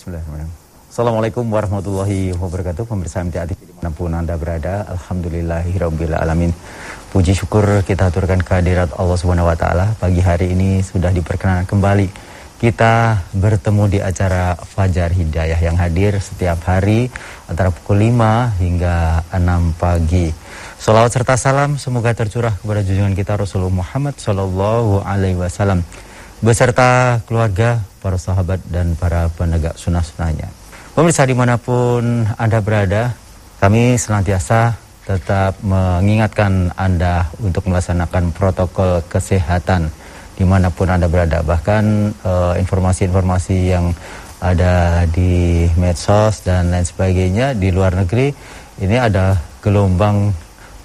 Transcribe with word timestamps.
Bismillahirrahmanirrahim. 0.00 0.56
Assalamualaikum 0.88 1.44
warahmatullahi 1.52 2.32
wabarakatuh. 2.32 2.88
Pemirsa 2.88 3.20
MTA 3.20 3.44
TV 3.44 3.68
di 3.68 3.76
mana 3.76 3.92
pun 3.92 4.08
Anda 4.16 4.32
berada 4.40 4.88
alamin. 6.16 6.56
Puji 7.12 7.36
syukur 7.36 7.84
kita 7.84 8.08
aturkan 8.08 8.40
kehadirat 8.40 8.96
Allah 8.96 9.20
Subhanahu 9.20 9.52
wa 9.52 9.56
taala. 9.60 9.92
Pagi 10.00 10.24
hari 10.24 10.56
ini 10.56 10.80
sudah 10.80 11.12
diperkenankan 11.12 11.68
kembali. 11.68 12.08
Kita 12.56 13.20
bertemu 13.36 13.84
di 13.92 13.98
acara 14.00 14.56
Fajar 14.56 15.12
Hidayah 15.12 15.60
Yang 15.60 15.76
hadir 15.80 16.12
setiap 16.20 16.60
hari 16.68 17.08
Antara 17.48 17.68
pukul 17.68 18.00
5 18.00 18.56
hingga 18.56 19.20
6 19.36 19.76
pagi. 19.76 20.32
Salawat 20.80 21.12
serta 21.12 21.36
salam 21.36 21.76
semoga 21.76 22.16
tercurah 22.16 22.56
kepada 22.56 22.80
junjungan 22.80 23.12
kita 23.12 23.36
Rasulullah 23.36 23.84
Muhammad 23.84 24.16
Sallallahu 24.16 25.04
Alaihi 25.04 25.36
Wasallam. 25.36 25.84
Beserta 26.40 27.20
keluarga, 27.28 27.84
para 28.00 28.16
sahabat 28.16 28.58
dan 28.72 28.96
para 28.96 29.28
penegak 29.32 29.76
sunnah-sunnahnya. 29.76 30.48
Pemirsa 30.96 31.22
di 31.28 31.36
mana 31.36 31.54
pun 31.60 32.26
Anda 32.34 32.58
berada, 32.58 33.14
kami 33.62 33.94
senantiasa 33.94 34.74
tetap 35.06 35.60
mengingatkan 35.60 36.74
Anda 36.74 37.28
untuk 37.38 37.68
melaksanakan 37.68 38.34
protokol 38.34 39.04
kesehatan 39.06 39.92
di 40.34 40.44
mana 40.48 40.72
pun 40.72 40.88
Anda 40.88 41.06
berada. 41.06 41.44
Bahkan 41.44 41.84
eh, 42.24 42.54
informasi-informasi 42.64 43.56
uh, 43.60 43.68
yang 43.76 43.86
ada 44.40 45.04
di 45.04 45.68
medsos 45.76 46.40
dan 46.40 46.72
lain 46.72 46.88
sebagainya 46.88 47.52
di 47.52 47.68
luar 47.68 47.92
negeri, 47.92 48.32
ini 48.80 48.96
ada 48.96 49.36
gelombang 49.60 50.32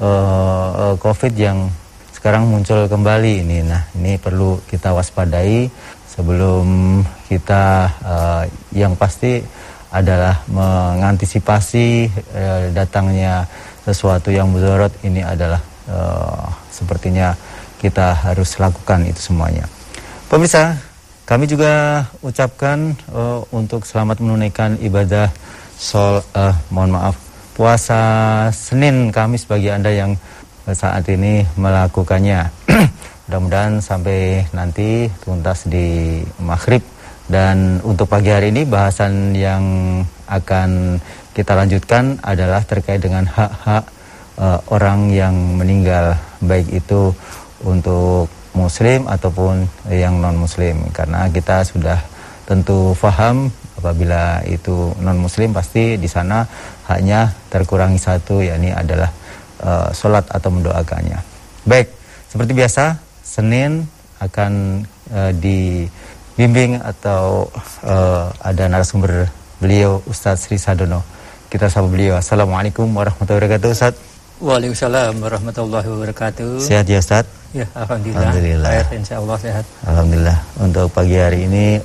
uh, 0.04 1.00
COVID 1.00 1.34
yang 1.40 1.72
sekarang 2.12 2.52
muncul 2.52 2.84
kembali 2.92 3.48
ini. 3.48 3.64
Nah, 3.64 3.88
ini 3.96 4.20
perlu 4.20 4.60
kita 4.68 4.92
waspadai 4.92 5.72
sebelum 6.16 7.00
kita 7.28 7.92
uh, 8.02 8.44
yang 8.72 8.96
pasti 8.96 9.44
adalah 9.92 10.40
mengantisipasi 10.48 12.08
uh, 12.36 12.72
datangnya 12.72 13.44
sesuatu 13.84 14.32
yang 14.32 14.50
mudarat 14.50 14.92
ini 15.04 15.22
adalah 15.22 15.62
uh, 15.92 16.48
sepertinya 16.72 17.36
kita 17.78 18.16
harus 18.16 18.56
lakukan 18.58 19.06
itu 19.06 19.22
semuanya. 19.22 19.68
Pemirsa, 20.26 20.74
kami 21.28 21.46
juga 21.46 22.04
ucapkan 22.24 22.96
uh, 23.14 23.44
untuk 23.54 23.86
selamat 23.86 24.24
menunaikan 24.24 24.80
ibadah 24.82 25.30
sol 25.76 26.24
uh, 26.34 26.56
mohon 26.72 26.96
maaf 26.96 27.16
puasa 27.56 28.02
Senin 28.52 29.16
Kamis 29.16 29.48
bagi 29.48 29.72
Anda 29.72 29.92
yang 29.96 30.12
saat 30.66 31.08
ini 31.08 31.46
melakukannya. 31.56 32.52
Mudah-mudahan 33.26 33.82
sampai 33.82 34.46
nanti 34.54 35.10
tuntas 35.26 35.66
di 35.66 36.22
maghrib 36.38 36.86
dan 37.26 37.82
untuk 37.82 38.06
pagi 38.06 38.30
hari 38.30 38.54
ini 38.54 38.70
bahasan 38.70 39.34
yang 39.34 39.66
akan 40.30 41.02
kita 41.34 41.58
lanjutkan 41.58 42.22
adalah 42.22 42.62
terkait 42.62 43.02
dengan 43.02 43.26
hak-hak 43.26 43.82
uh, 44.38 44.62
orang 44.70 45.10
yang 45.10 45.34
meninggal 45.58 46.14
baik 46.38 46.70
itu 46.70 47.18
untuk 47.66 48.30
muslim 48.54 49.10
ataupun 49.10 49.66
yang 49.90 50.22
non 50.22 50.38
muslim 50.38 50.86
karena 50.94 51.26
kita 51.34 51.66
sudah 51.66 51.98
tentu 52.46 52.94
faham 52.94 53.50
apabila 53.82 54.46
itu 54.46 54.94
non 55.02 55.18
muslim 55.18 55.50
pasti 55.50 55.98
di 55.98 56.06
sana 56.06 56.46
hanya 56.94 57.34
terkurangi 57.50 57.98
satu 57.98 58.46
yakni 58.46 58.70
adalah 58.70 59.10
uh, 59.66 59.90
sholat 59.90 60.30
atau 60.30 60.54
mendoakannya. 60.54 61.18
Baik, 61.66 61.90
seperti 62.30 62.54
biasa 62.54 63.05
Senin 63.26 63.90
akan 64.22 64.86
uh, 65.10 65.34
di 65.34 65.90
bimbing 66.38 66.78
atau 66.78 67.50
uh, 67.82 68.30
ada 68.46 68.70
narasumber 68.70 69.34
beliau 69.58 70.06
Ustadz 70.06 70.46
Sri 70.46 70.62
Sadono. 70.62 71.02
Kita 71.50 71.66
sapa 71.66 71.90
beliau. 71.90 72.22
Assalamualaikum 72.22 72.86
warahmatullahi 72.94 73.50
wabarakatuh 73.50 73.68
Ustadz. 73.74 74.02
Waalaikumsalam 74.44 75.18
warahmatullahi 75.26 75.88
wabarakatuh. 75.90 76.62
Sehat 76.62 76.86
ya 76.86 77.02
Ustadz? 77.02 77.32
Ya, 77.56 77.66
Alhamdulillah. 77.74 78.30
Alhamdulillah. 78.30 78.72
Sehat, 78.72 78.92
insya 78.94 79.16
Allah 79.18 79.38
sehat. 79.42 79.66
Alhamdulillah. 79.88 80.38
Untuk 80.60 80.88
pagi 80.92 81.18
hari 81.18 81.50
ini 81.50 81.80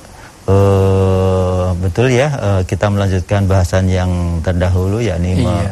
uh, 0.45 1.71
betul 1.79 2.11
ya 2.11 2.29
uh, 2.37 2.61
kita 2.67 2.91
melanjutkan 2.91 3.47
bahasan 3.47 3.87
yang 3.87 4.43
terdahulu 4.43 4.99
yakni 4.99 5.41
iya. 5.41 5.71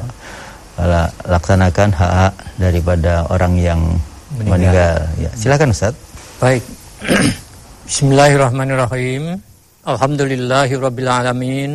melaksanakan 0.80 1.92
hak 1.92 2.34
daripada 2.56 3.28
orang 3.28 3.60
yang 3.60 3.82
meninggal. 4.40 4.56
meninggal. 4.56 4.98
Ya, 5.20 5.32
silakan 5.36 5.76
Ustadz. 5.76 6.00
Baik. 6.40 6.64
Bismillahirrahmanirrahim. 7.90 9.42
Alhamdulillahirabbil 9.84 11.10
alamin 11.10 11.72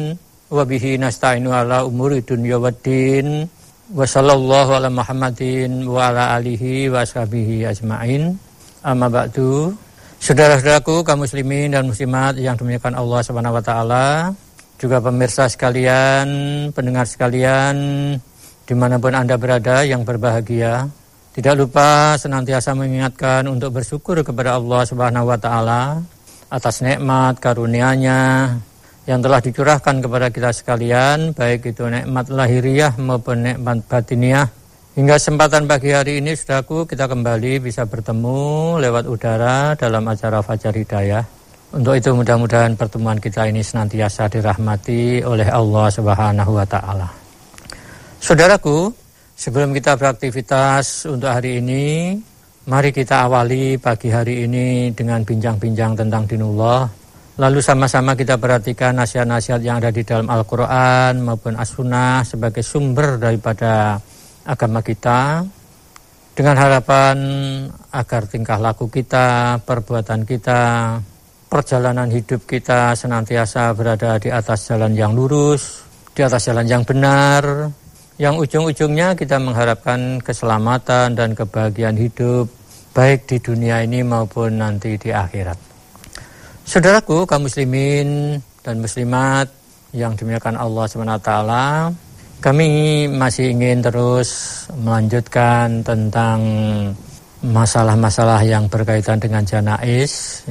wa 0.49 0.63
bihi 0.63 0.97
nasta'inu 0.97 1.53
ala 1.53 1.85
umuri 1.85 2.25
dunya 2.25 2.57
waddin. 2.57 3.45
Wa 3.93 4.09
sallallahu 4.09 4.81
ala 4.81 4.89
Muhammadin 4.89 5.85
wa 5.85 6.09
ala 6.09 6.41
alihi 6.41 6.89
wa 6.89 7.05
ashabihi 7.05 7.69
ajmain. 7.69 8.33
Amma 8.81 9.13
ba'du. 9.13 9.77
Saudara-saudaraku 10.25 11.05
kaum 11.05 11.21
muslimin 11.21 11.69
dan 11.69 11.85
muslimat 11.85 12.41
yang 12.41 12.57
dimuliakan 12.57 12.97
Allah 12.97 13.21
Subhanahu 13.21 13.61
wa 13.61 13.65
taala, 13.65 14.33
juga 14.81 14.97
pemirsa 14.97 15.53
sekalian, 15.53 16.25
pendengar 16.73 17.05
sekalian, 17.05 17.77
di 18.65 18.73
mana 18.73 18.97
pun 18.97 19.13
Anda 19.13 19.37
berada 19.37 19.85
yang 19.85 20.01
berbahagia, 20.01 20.89
tidak 21.35 21.55
lupa 21.59 22.15
senantiasa 22.15 22.79
mengingatkan 22.79 23.51
untuk 23.51 23.75
bersyukur 23.75 24.23
kepada 24.23 24.55
Allah 24.55 24.87
Subhanahu 24.87 25.35
wa 25.35 25.39
taala 25.39 25.99
atas 26.47 26.79
nikmat 26.87 27.43
karunia-Nya 27.43 28.55
yang 29.05 29.19
telah 29.19 29.43
dicurahkan 29.43 29.99
kepada 29.99 30.31
kita 30.31 30.55
sekalian, 30.55 31.35
baik 31.35 31.75
itu 31.75 31.91
nikmat 31.91 32.31
lahiriah 32.31 32.95
maupun 32.97 33.51
nikmat 33.51 33.83
batiniah. 33.85 34.47
Hingga 34.95 35.19
kesempatan 35.19 35.67
pagi 35.67 35.91
hari 35.91 36.23
ini, 36.23 36.39
saudaraku, 36.39 36.87
kita 36.87 37.11
kembali 37.11 37.59
bisa 37.59 37.83
bertemu 37.83 38.79
lewat 38.79 39.05
udara 39.11 39.75
dalam 39.75 40.07
acara 40.07 40.39
Fajar 40.39 40.71
Hidayah. 40.71 41.27
Untuk 41.75 41.99
itu 41.99 42.15
mudah-mudahan 42.15 42.79
pertemuan 42.79 43.19
kita 43.19 43.51
ini 43.51 43.59
senantiasa 43.59 44.31
dirahmati 44.31 45.27
oleh 45.27 45.51
Allah 45.51 45.91
Subhanahu 45.91 46.53
wa 46.55 46.63
taala. 46.63 47.11
Saudaraku, 48.23 49.04
Sebelum 49.35 49.75
kita 49.75 49.99
beraktivitas 49.99 51.11
untuk 51.11 51.27
hari 51.27 51.59
ini, 51.59 52.15
mari 52.71 52.95
kita 52.95 53.27
awali 53.27 53.75
pagi 53.83 54.07
hari 54.07 54.47
ini 54.47 54.95
dengan 54.95 55.27
bincang-bincang 55.27 55.99
tentang 55.99 56.23
dinullah. 56.23 56.87
Lalu 57.43 57.59
sama-sama 57.59 58.15
kita 58.15 58.39
perhatikan 58.39 58.95
nasihat-nasihat 58.95 59.59
yang 59.59 59.83
ada 59.83 59.91
di 59.91 60.07
dalam 60.07 60.31
Al-Quran 60.31 61.19
maupun 61.19 61.59
As-Sunnah 61.59 62.23
sebagai 62.23 62.63
sumber 62.63 63.19
daripada 63.19 63.99
agama 64.47 64.79
kita. 64.87 65.43
Dengan 66.35 66.55
harapan 66.55 67.17
agar 67.91 68.31
tingkah 68.31 68.63
laku 68.63 68.87
kita, 68.87 69.59
perbuatan 69.67 70.23
kita, 70.23 70.63
perjalanan 71.51 72.07
hidup 72.07 72.47
kita 72.47 72.95
senantiasa 72.95 73.75
berada 73.75 74.15
di 74.23 74.31
atas 74.31 74.71
jalan 74.71 74.95
yang 74.95 75.11
lurus, 75.11 75.83
di 76.15 76.23
atas 76.23 76.51
jalan 76.51 76.67
yang 76.71 76.87
benar, 76.87 77.67
yang 78.15 78.39
ujung-ujungnya 78.39 79.19
kita 79.19 79.43
mengharapkan 79.43 80.23
keselamatan 80.23 81.19
dan 81.19 81.35
kebahagiaan 81.35 81.99
hidup 81.99 82.47
baik 82.95 83.27
di 83.27 83.43
dunia 83.43 83.83
ini 83.83 84.07
maupun 84.07 84.63
nanti 84.63 84.95
di 84.95 85.11
akhirat. 85.11 85.59
Saudaraku 86.63 87.27
kaum 87.27 87.51
muslimin 87.51 88.39
dan 88.63 88.79
muslimat 88.79 89.51
yang 89.91 90.15
dimuliakan 90.15 90.55
Allah 90.55 90.85
SWT, 90.87 91.33
kami 92.39 92.69
masih 93.11 93.51
ingin 93.51 93.83
terus 93.83 94.63
melanjutkan 94.79 95.83
tentang 95.83 96.41
masalah-masalah 97.43 98.41
yang 98.47 98.71
berkaitan 98.71 99.19
dengan 99.19 99.43
janais. 99.43 100.47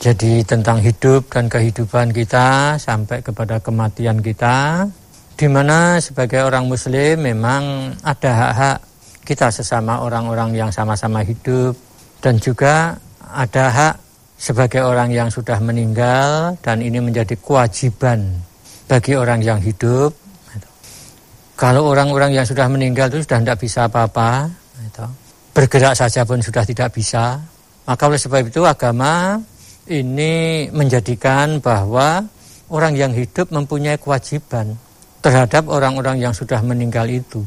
Jadi 0.00 0.46
tentang 0.48 0.80
hidup 0.80 1.28
dan 1.28 1.50
kehidupan 1.50 2.14
kita 2.14 2.78
sampai 2.78 3.18
kepada 3.20 3.58
kematian 3.58 4.22
kita 4.22 4.86
di 5.38 5.46
mana 5.46 6.02
sebagai 6.02 6.42
orang 6.42 6.66
muslim 6.66 7.22
memang 7.22 7.94
ada 8.02 8.30
hak-hak 8.34 8.78
kita 9.22 9.54
sesama 9.54 10.02
orang-orang 10.02 10.50
yang 10.50 10.70
sama-sama 10.74 11.22
hidup 11.22 11.78
dan 12.18 12.42
juga 12.42 12.98
ada 13.22 13.70
hak 13.70 13.94
sebagai 14.34 14.82
orang 14.82 15.14
yang 15.14 15.30
sudah 15.30 15.62
meninggal 15.62 16.58
dan 16.58 16.82
ini 16.82 16.98
menjadi 16.98 17.38
kewajiban 17.38 18.34
bagi 18.90 19.14
orang 19.14 19.38
yang 19.38 19.62
hidup. 19.62 20.10
Kalau 21.54 21.86
orang-orang 21.86 22.34
yang 22.34 22.46
sudah 22.46 22.66
meninggal 22.66 23.06
itu 23.06 23.22
sudah 23.22 23.38
tidak 23.38 23.58
bisa 23.62 23.86
apa-apa, 23.86 24.50
bergerak 25.54 25.94
saja 25.94 26.26
pun 26.26 26.42
sudah 26.42 26.66
tidak 26.66 26.90
bisa. 26.90 27.38
Maka 27.86 28.10
oleh 28.10 28.18
sebab 28.18 28.42
itu 28.42 28.66
agama 28.66 29.38
ini 29.86 30.66
menjadikan 30.74 31.62
bahwa 31.62 32.26
orang 32.74 32.98
yang 32.98 33.14
hidup 33.14 33.54
mempunyai 33.54 33.98
kewajiban 34.02 34.87
terhadap 35.20 35.66
orang-orang 35.66 36.22
yang 36.22 36.34
sudah 36.34 36.62
meninggal 36.62 37.06
itu. 37.10 37.42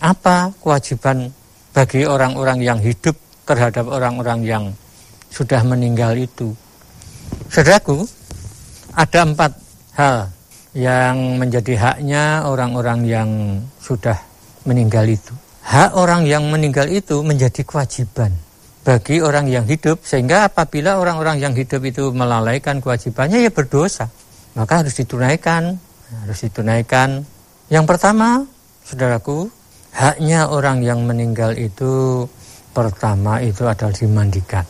Apa 0.00 0.52
kewajiban 0.60 1.32
bagi 1.72 2.04
orang-orang 2.04 2.60
yang 2.60 2.78
hidup 2.80 3.16
terhadap 3.48 3.88
orang-orang 3.88 4.44
yang 4.44 4.64
sudah 5.32 5.64
meninggal 5.64 6.12
itu? 6.16 6.52
Saudaraku, 7.48 8.04
ada 8.92 9.20
empat 9.24 9.52
hal 9.96 10.16
yang 10.76 11.40
menjadi 11.40 11.74
haknya 11.80 12.44
orang-orang 12.44 13.00
yang 13.08 13.30
sudah 13.80 14.20
meninggal 14.68 15.08
itu. 15.08 15.32
Hak 15.66 15.98
orang 15.98 16.28
yang 16.28 16.46
meninggal 16.46 16.86
itu 16.86 17.24
menjadi 17.24 17.64
kewajiban 17.66 18.30
bagi 18.86 19.18
orang 19.18 19.50
yang 19.50 19.66
hidup 19.66 19.98
sehingga 20.06 20.46
apabila 20.46 21.02
orang-orang 21.02 21.42
yang 21.42 21.58
hidup 21.58 21.82
itu 21.82 22.14
melalaikan 22.14 22.78
kewajibannya 22.78 23.42
ya 23.42 23.50
berdosa. 23.50 24.06
Maka 24.54 24.86
harus 24.86 24.94
ditunaikan, 24.94 25.76
harus 26.22 26.38
ditunaikan. 26.44 27.24
Yang 27.72 27.84
pertama, 27.88 28.44
saudaraku, 28.86 29.50
haknya 29.94 30.50
orang 30.50 30.82
yang 30.84 31.02
meninggal 31.02 31.56
itu 31.58 32.26
pertama 32.70 33.42
itu 33.42 33.66
adalah 33.66 33.94
dimandikan. 33.94 34.66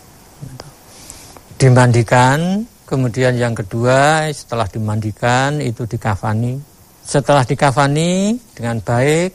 Dimandikan 1.56 2.68
Kemudian 2.86 3.34
yang 3.34 3.50
kedua 3.50 4.30
setelah 4.30 4.70
dimandikan 4.70 5.58
itu 5.58 5.82
dikafani. 5.90 6.54
Setelah 7.02 7.42
dikafani 7.42 8.38
dengan 8.54 8.78
baik 8.78 9.34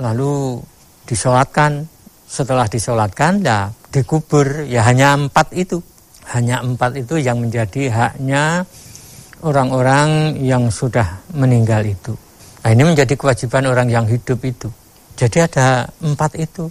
lalu 0.00 0.64
disolatkan. 1.04 1.84
Setelah 2.24 2.64
disolatkan 2.72 3.44
ya 3.44 3.68
dikubur 3.92 4.64
ya 4.64 4.80
hanya 4.88 5.12
empat 5.12 5.52
itu. 5.52 5.76
Hanya 6.32 6.64
empat 6.64 7.04
itu 7.04 7.20
yang 7.20 7.44
menjadi 7.44 7.92
haknya 7.92 8.64
orang-orang 9.42 10.36
yang 10.40 10.68
sudah 10.68 11.20
meninggal 11.32 11.84
itu. 11.84 12.12
Nah 12.60 12.70
ini 12.76 12.82
menjadi 12.84 13.14
kewajiban 13.16 13.68
orang 13.68 13.88
yang 13.88 14.04
hidup 14.04 14.40
itu. 14.44 14.68
Jadi 15.16 15.44
ada 15.44 15.88
empat 16.00 16.36
itu. 16.36 16.68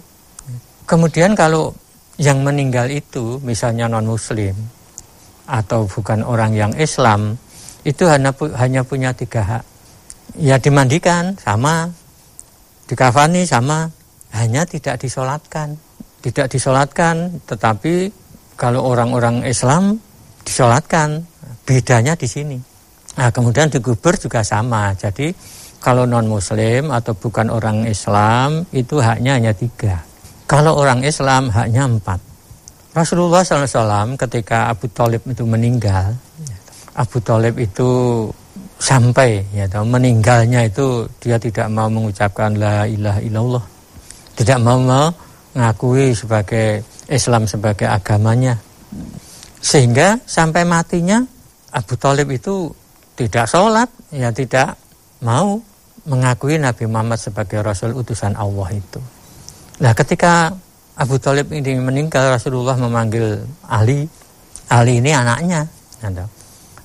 Kemudian 0.86 1.38
kalau 1.38 1.74
yang 2.18 2.42
meninggal 2.42 2.90
itu 2.90 3.38
misalnya 3.42 3.86
non 3.86 4.06
muslim 4.06 4.54
atau 5.50 5.86
bukan 5.86 6.22
orang 6.22 6.54
yang 6.54 6.72
Islam 6.78 7.34
itu 7.82 8.04
hanya 8.06 8.30
hanya 8.60 8.82
punya 8.84 9.10
tiga 9.14 9.42
hak. 9.42 9.64
Ya 10.38 10.62
dimandikan 10.62 11.34
sama, 11.42 11.90
dikafani 12.86 13.42
sama, 13.46 13.90
hanya 14.30 14.62
tidak 14.62 15.02
disolatkan. 15.02 15.74
Tidak 16.20 16.46
disolatkan, 16.52 17.40
tetapi 17.48 18.12
kalau 18.60 18.84
orang-orang 18.92 19.40
Islam 19.48 19.96
disolatkan, 20.44 21.24
bedanya 21.64 22.16
di 22.16 22.28
sini. 22.28 22.58
Nah, 23.18 23.28
kemudian 23.34 23.68
dikubur 23.68 24.14
juga 24.16 24.40
sama. 24.40 24.94
Jadi 24.94 25.34
kalau 25.80 26.04
non 26.04 26.28
Muslim 26.28 26.92
atau 26.92 27.16
bukan 27.16 27.48
orang 27.48 27.88
Islam 27.88 28.68
itu 28.70 29.00
haknya 29.00 29.40
hanya 29.40 29.52
tiga. 29.56 30.00
Kalau 30.44 30.76
orang 30.76 31.02
Islam 31.06 31.48
haknya 31.48 31.86
empat. 31.86 32.20
Rasulullah 32.90 33.46
SAW 33.46 34.18
ketika 34.18 34.66
Abu 34.66 34.90
Talib 34.90 35.22
itu 35.22 35.46
meninggal, 35.46 36.10
Abu 36.98 37.22
Talib 37.22 37.54
itu 37.62 38.26
sampai 38.82 39.46
ya 39.54 39.70
tahu 39.70 39.86
meninggalnya 39.86 40.66
itu 40.66 41.06
dia 41.22 41.38
tidak 41.38 41.70
mau 41.70 41.86
mengucapkan 41.86 42.50
la 42.58 42.90
ilaha 42.90 43.20
illallah, 43.22 43.64
tidak 44.34 44.58
mau 44.58 44.74
mengakui 44.82 46.10
sebagai 46.18 46.82
Islam 47.06 47.46
sebagai 47.46 47.86
agamanya, 47.86 48.58
sehingga 49.60 50.16
sampai 50.24 50.64
matinya 50.64 51.20
Abu 51.70 51.94
Talib 52.00 52.32
itu 52.32 52.72
tidak 53.14 53.46
sholat, 53.46 53.88
ya 54.10 54.32
tidak 54.32 54.74
mau 55.20 55.60
mengakui 56.08 56.56
Nabi 56.56 56.88
Muhammad 56.88 57.20
sebagai 57.20 57.60
Rasul 57.60 57.92
utusan 57.92 58.32
Allah 58.34 58.68
itu. 58.72 59.00
Nah 59.84 59.92
ketika 59.92 60.50
Abu 61.00 61.16
Talib 61.16 61.48
ini 61.48 61.80
meninggal 61.80 62.36
Rasulullah 62.36 62.76
memanggil 62.76 63.40
Ali. 63.64 64.04
Ali 64.68 65.00
ini 65.00 65.16
anaknya. 65.16 65.64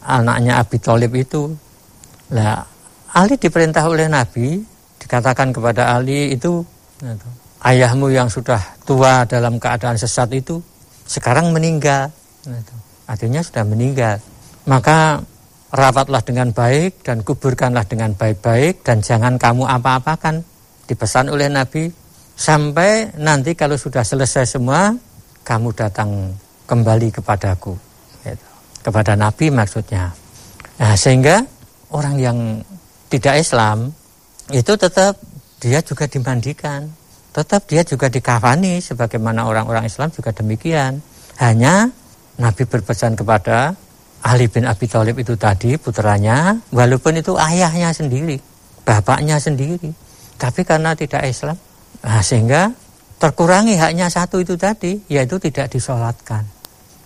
Anaknya 0.08 0.64
Abu 0.64 0.80
Talib 0.80 1.12
itu. 1.20 1.52
Nah, 2.32 2.64
Ali 3.12 3.36
diperintah 3.36 3.84
oleh 3.84 4.08
Nabi, 4.08 4.64
dikatakan 5.04 5.52
kepada 5.52 5.94
Ali 5.94 6.32
itu, 6.32 6.64
ayahmu 7.62 8.08
yang 8.12 8.32
sudah 8.32 8.58
tua 8.88 9.28
dalam 9.28 9.60
keadaan 9.60 10.00
sesat 10.00 10.32
itu, 10.32 10.64
sekarang 11.06 11.52
meninggal. 11.52 12.10
Artinya 13.06 13.42
sudah 13.46 13.64
meninggal. 13.66 14.18
Maka 14.66 15.22
rapatlah 15.70 16.22
dengan 16.26 16.50
baik 16.50 17.06
dan 17.06 17.22
kuburkanlah 17.22 17.86
dengan 17.86 18.14
baik-baik 18.18 18.82
dan 18.82 19.02
jangan 19.02 19.38
kamu 19.38 19.66
apa-apakan. 19.66 20.42
Dipesan 20.86 21.34
oleh 21.34 21.50
Nabi, 21.50 21.90
Sampai 22.36 23.16
nanti 23.16 23.56
kalau 23.56 23.80
sudah 23.80 24.04
selesai 24.04 24.60
semua, 24.60 24.92
kamu 25.48 25.72
datang 25.72 26.36
kembali 26.68 27.16
kepadaku. 27.16 27.72
Gitu. 28.28 28.48
Kepada 28.84 29.16
Nabi 29.16 29.48
maksudnya. 29.56 30.12
Nah, 30.76 30.94
sehingga 31.00 31.40
orang 31.96 32.20
yang 32.20 32.38
tidak 33.08 33.40
Islam 33.40 33.96
itu 34.52 34.76
tetap 34.76 35.16
dia 35.64 35.80
juga 35.80 36.12
dimandikan. 36.12 36.92
Tetap 37.32 37.72
dia 37.72 37.88
juga 37.88 38.12
dikafani 38.12 38.84
sebagaimana 38.84 39.48
orang-orang 39.48 39.88
Islam 39.88 40.12
juga 40.12 40.36
demikian. 40.36 41.00
Hanya 41.40 41.88
Nabi 42.36 42.64
berpesan 42.68 43.16
kepada 43.16 43.72
Ali 44.26 44.50
bin 44.50 44.66
Abi 44.66 44.90
Thalib 44.90 45.22
itu 45.22 45.38
tadi 45.38 45.78
putranya, 45.78 46.58
walaupun 46.74 47.22
itu 47.22 47.38
ayahnya 47.38 47.94
sendiri, 47.94 48.42
bapaknya 48.82 49.38
sendiri, 49.38 49.94
tapi 50.36 50.66
karena 50.66 50.98
tidak 50.98 51.24
Islam, 51.30 51.56
Nah, 52.06 52.22
sehingga 52.22 52.70
terkurangi 53.18 53.74
haknya 53.82 54.06
satu 54.12 54.38
itu 54.38 54.54
tadi, 54.54 55.02
yaitu 55.10 55.42
tidak 55.42 55.74
disolatkan. 55.74 56.46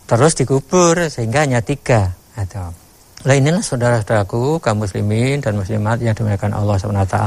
Terus 0.09 0.35
dikubur 0.35 1.07
sehingga 1.07 1.47
hanya 1.47 1.63
tiga. 1.63 2.11
Atau, 2.35 2.75
nah 3.23 3.35
inilah 3.35 3.63
saudara-saudaraku, 3.63 4.59
kaum 4.59 4.83
muslimin 4.83 5.39
dan 5.39 5.55
muslimat 5.55 6.03
yang 6.03 6.11
dimuliakan 6.11 6.51
Allah 6.51 6.75
SWT. 6.75 7.17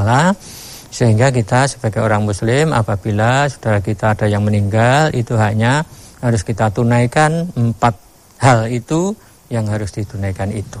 Sehingga 0.93 1.33
kita 1.33 1.65
sebagai 1.65 2.05
orang 2.05 2.21
muslim 2.21 2.69
apabila 2.69 3.49
saudara 3.49 3.81
kita 3.81 4.13
ada 4.13 4.29
yang 4.29 4.45
meninggal, 4.45 5.09
itu 5.17 5.33
hanya 5.33 5.81
harus 6.23 6.41
kita 6.47 6.71
tunaikan 6.71 7.51
empat 7.51 7.99
hal 8.39 8.71
itu 8.71 9.11
yang 9.51 9.67
harus 9.67 9.91
ditunaikan 9.91 10.55
itu. 10.55 10.79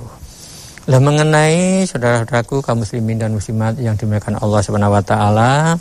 Lah 0.87 0.99
mengenai 0.99 1.83
saudara-saudaraku 1.87 2.63
kaum 2.63 2.83
muslimin 2.83 3.19
dan 3.19 3.35
muslimat 3.35 3.75
yang 3.79 3.95
dimuliakan 3.99 4.39
Allah 4.39 4.59
Subhanahu 4.63 4.95
wa 4.95 5.03
taala, 5.03 5.75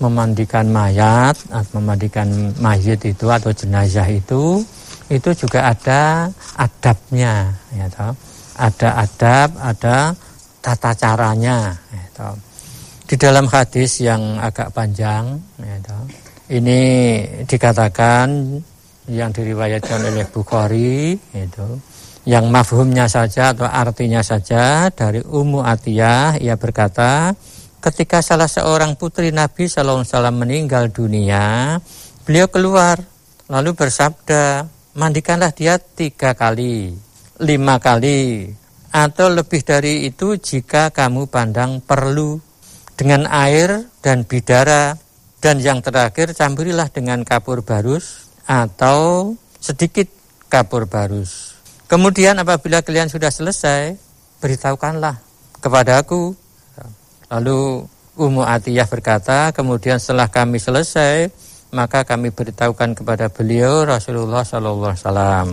memandikan 0.00 0.68
mayat 0.68 1.36
atau 1.48 1.80
memandikan 1.80 2.28
mayit 2.60 3.00
itu 3.04 3.26
atau 3.28 3.52
jenazah 3.52 4.04
itu 4.08 4.60
itu 5.06 5.30
juga 5.38 5.70
ada 5.70 6.28
adabnya 6.58 7.54
ya 7.72 7.86
toh. 7.88 8.12
ada 8.58 8.88
adab 9.06 9.48
ada 9.56 9.96
tata 10.60 10.90
caranya 10.98 11.72
ya 11.94 12.04
toh. 12.12 12.36
di 13.06 13.14
dalam 13.16 13.46
hadis 13.48 14.02
yang 14.02 14.36
agak 14.42 14.74
panjang 14.74 15.38
ya 15.62 15.76
toh, 15.80 16.04
ini 16.52 16.80
dikatakan 17.46 18.28
yang 19.10 19.30
diriwayatkan 19.30 20.02
oleh 20.02 20.26
Bukhari 20.30 21.14
itu. 21.34 21.68
Yang 22.26 22.44
mafhumnya 22.50 23.06
saja 23.06 23.54
atau 23.54 23.70
artinya 23.70 24.18
saja 24.18 24.90
dari 24.90 25.22
Ummu 25.22 25.62
Atiyah 25.62 26.42
ia 26.42 26.58
berkata 26.58 27.30
ketika 27.78 28.18
salah 28.18 28.50
seorang 28.50 28.98
putri 28.98 29.30
Nabi 29.30 29.70
Sallallahu 29.70 30.02
Alaihi 30.02 30.10
Wasallam 30.10 30.36
meninggal 30.42 30.84
dunia, 30.90 31.78
beliau 32.26 32.50
keluar 32.50 32.98
lalu 33.46 33.78
bersabda, 33.78 34.66
mandikanlah 34.98 35.54
dia 35.54 35.78
tiga 35.78 36.34
kali, 36.34 36.98
lima 37.38 37.78
kali, 37.78 38.50
atau 38.90 39.30
lebih 39.30 39.62
dari 39.62 40.10
itu 40.10 40.34
jika 40.34 40.90
kamu 40.90 41.30
pandang 41.30 41.78
perlu 41.78 42.42
dengan 42.98 43.30
air 43.30 43.86
dan 44.02 44.26
bidara. 44.26 44.98
Dan 45.36 45.62
yang 45.62 45.78
terakhir 45.78 46.34
campurilah 46.34 46.90
dengan 46.90 47.22
kapur 47.22 47.62
barus 47.62 48.25
atau 48.46 49.34
sedikit 49.58 50.06
kapur 50.46 50.86
barus. 50.86 51.58
Kemudian 51.90 52.38
apabila 52.38 52.82
kalian 52.82 53.10
sudah 53.10 53.30
selesai, 53.30 53.94
beritahukanlah 54.42 55.18
kepada 55.62 56.02
aku 56.02 56.34
Lalu 57.26 57.82
Ummu 58.16 58.42
Atiyah 58.46 58.86
berkata, 58.86 59.50
kemudian 59.50 59.98
setelah 59.98 60.30
kami 60.30 60.62
selesai, 60.62 61.28
maka 61.74 62.06
kami 62.06 62.30
beritahukan 62.30 62.96
kepada 62.96 63.28
beliau 63.28 63.82
Rasulullah 63.82 64.46
Sallallahu 64.46 64.94
Alaihi 64.94 65.04
Wasallam. 65.04 65.46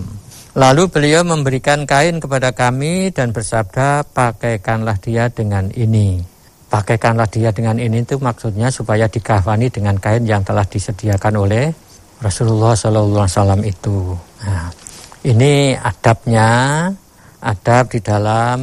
Lalu 0.54 0.82
beliau 0.86 1.26
memberikan 1.26 1.82
kain 1.82 2.22
kepada 2.22 2.54
kami 2.54 3.10
dan 3.10 3.34
bersabda, 3.34 4.06
pakaikanlah 4.14 4.96
dia 5.02 5.26
dengan 5.28 5.66
ini. 5.74 6.22
Pakaikanlah 6.70 7.26
dia 7.26 7.50
dengan 7.50 7.76
ini 7.82 8.06
itu 8.06 8.22
maksudnya 8.22 8.70
supaya 8.70 9.10
dikafani 9.10 9.66
dengan 9.66 9.98
kain 9.98 10.22
yang 10.22 10.46
telah 10.46 10.62
disediakan 10.62 11.34
oleh 11.34 11.74
Rasulullah 12.22 12.74
Wasallam 12.74 13.64
itu. 13.66 14.14
Nah, 14.44 14.70
ini 15.24 15.72
adabnya, 15.74 16.86
adab 17.40 17.90
di 17.90 18.00
dalam 18.04 18.60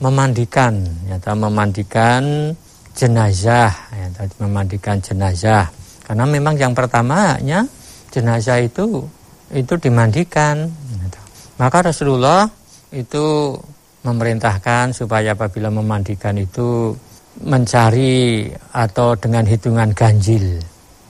memandikan 0.00 0.80
ya 1.04 1.20
memandikan 1.36 2.50
jenazah 2.96 3.70
ya 3.92 4.06
memandikan 4.40 4.96
jenazah. 4.98 5.68
Karena 6.04 6.24
memang 6.26 6.58
yang 6.58 6.72
pertama 6.74 7.38
pertamanya 7.38 7.68
jenazah 8.10 8.58
itu 8.58 9.06
itu 9.54 9.74
dimandikan 9.78 10.66
ya, 10.66 11.20
maka 11.60 11.86
Rasulullah 11.86 12.50
itu 12.90 13.54
memerintahkan 14.02 14.96
supaya 14.96 15.36
apabila 15.36 15.70
memandikan 15.70 16.34
itu 16.40 16.96
mencari 17.44 18.50
atau 18.74 19.14
dengan 19.14 19.46
hitungan 19.46 19.94
ganjil 19.94 20.58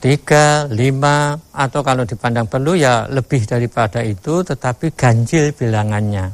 tiga, 0.01 0.65
lima, 0.73 1.37
atau 1.53 1.85
kalau 1.85 2.01
dipandang 2.03 2.49
perlu 2.49 2.73
ya 2.73 3.05
lebih 3.05 3.45
daripada 3.45 4.01
itu, 4.01 4.41
tetapi 4.41 4.97
ganjil 4.97 5.53
bilangannya. 5.53 6.25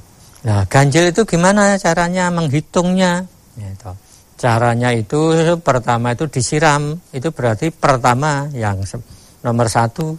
Nah, 0.48 0.64
ganjil 0.72 1.12
itu 1.12 1.28
gimana 1.28 1.76
caranya 1.76 2.32
menghitungnya? 2.32 3.28
Gitu. 3.60 3.92
Caranya 4.40 4.96
itu 4.96 5.36
pertama 5.60 6.16
itu 6.16 6.30
disiram, 6.32 6.96
itu 7.12 7.28
berarti 7.36 7.68
pertama 7.74 8.48
yang 8.56 8.80
nomor 9.44 9.68
satu. 9.68 10.16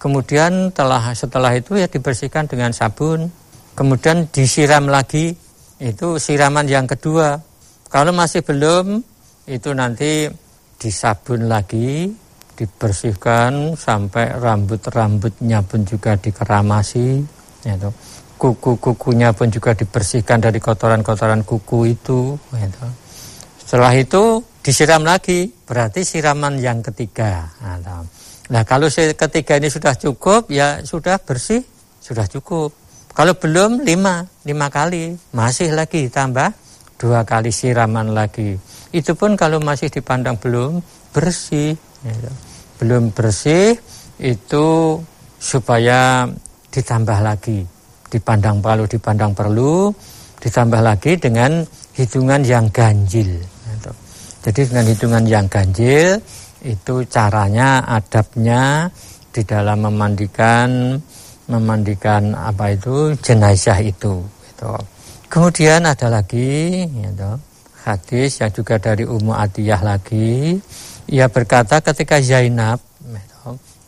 Kemudian 0.00 0.72
telah 0.72 1.12
setelah 1.12 1.54
itu 1.54 1.76
ya 1.76 1.86
dibersihkan 1.86 2.48
dengan 2.48 2.72
sabun, 2.72 3.30
kemudian 3.76 4.26
disiram 4.32 4.88
lagi, 4.88 5.36
itu 5.78 6.16
siraman 6.16 6.66
yang 6.66 6.88
kedua. 6.88 7.36
Kalau 7.92 8.10
masih 8.16 8.40
belum, 8.40 9.04
itu 9.44 9.70
nanti 9.76 10.26
disabun 10.80 11.52
lagi, 11.52 12.08
dibersihkan 12.60 13.72
sampai 13.72 14.36
rambut-rambutnya 14.36 15.64
pun 15.64 15.80
juga 15.88 16.12
dikeramasi 16.20 17.24
gitu. 17.64 17.88
kuku-kukunya 18.36 19.32
pun 19.32 19.48
juga 19.48 19.72
dibersihkan 19.72 20.44
dari 20.44 20.60
kotoran-kotoran 20.60 21.40
kuku 21.40 21.96
itu 21.96 22.36
gitu. 22.36 22.86
setelah 23.64 23.96
itu 23.96 24.44
disiram 24.60 25.08
lagi 25.08 25.48
berarti 25.64 26.04
siraman 26.04 26.60
yang 26.60 26.84
ketiga 26.84 27.48
gitu. 27.56 27.96
nah 28.52 28.62
kalau 28.68 28.92
ketiga 28.92 29.56
ini 29.56 29.72
sudah 29.72 29.96
cukup 29.96 30.52
ya 30.52 30.84
sudah 30.84 31.16
bersih 31.16 31.64
sudah 32.04 32.28
cukup 32.28 32.76
kalau 33.16 33.32
belum 33.40 33.88
lima 33.88 34.28
lima 34.44 34.68
kali 34.68 35.16
masih 35.32 35.72
lagi 35.72 36.12
tambah 36.12 36.52
dua 37.00 37.24
kali 37.24 37.48
siraman 37.48 38.12
lagi 38.12 38.60
itu 38.92 39.16
pun 39.16 39.32
kalau 39.32 39.64
masih 39.64 39.88
dipandang 39.88 40.36
belum 40.36 40.84
bersih 41.16 41.72
gitu 42.04 42.49
belum 42.80 43.12
bersih 43.12 43.76
itu 44.16 44.96
supaya 45.36 46.24
ditambah 46.72 47.18
lagi. 47.20 47.60
Dipandang 48.08 48.64
perlu 48.64 48.88
dipandang 48.88 49.36
perlu 49.36 49.92
ditambah 50.40 50.80
lagi 50.80 51.20
dengan 51.20 51.60
hitungan 51.92 52.40
yang 52.40 52.66
ganjil. 52.72 53.28
Gitu. 53.70 53.92
jadi 54.40 54.60
dengan 54.66 54.84
hitungan 54.88 55.24
yang 55.28 55.46
ganjil 55.52 56.16
itu 56.64 56.94
caranya 57.06 57.84
adabnya 57.84 58.88
di 59.30 59.44
dalam 59.44 59.84
memandikan 59.84 60.96
memandikan 61.46 62.32
apa 62.32 62.72
itu 62.72 63.12
jenazah 63.20 63.78
itu. 63.84 64.24
Gitu. 64.24 64.72
kemudian 65.30 65.86
ada 65.86 66.08
lagi 66.10 66.82
gitu, 66.88 67.30
hadis 67.84 68.42
yang 68.42 68.50
juga 68.50 68.80
dari 68.80 69.04
Ummu 69.06 69.30
Atiyah 69.36 69.80
lagi 69.84 70.58
ia 71.10 71.26
berkata 71.26 71.82
ketika 71.82 72.22
Zainab, 72.22 72.78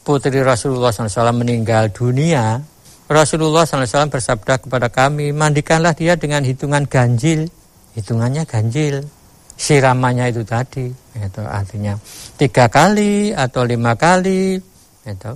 putri 0.02 0.42
Rasulullah 0.42 0.90
SAW 0.90 1.30
meninggal 1.30 1.94
dunia, 1.94 2.58
Rasulullah 3.06 3.62
SAW 3.62 4.10
bersabda 4.10 4.58
kepada 4.58 4.90
kami, 4.90 5.30
mandikanlah 5.30 5.94
dia 5.94 6.18
dengan 6.18 6.42
hitungan 6.42 6.82
ganjil. 6.90 7.46
Hitungannya 7.94 8.42
ganjil. 8.42 9.06
Siramannya 9.54 10.32
itu 10.34 10.42
tadi. 10.42 10.90
Itu 11.12 11.44
artinya 11.44 11.94
tiga 12.40 12.66
kali 12.66 13.30
atau 13.36 13.62
lima 13.68 13.94
kali. 13.94 14.58
Itu. 15.04 15.32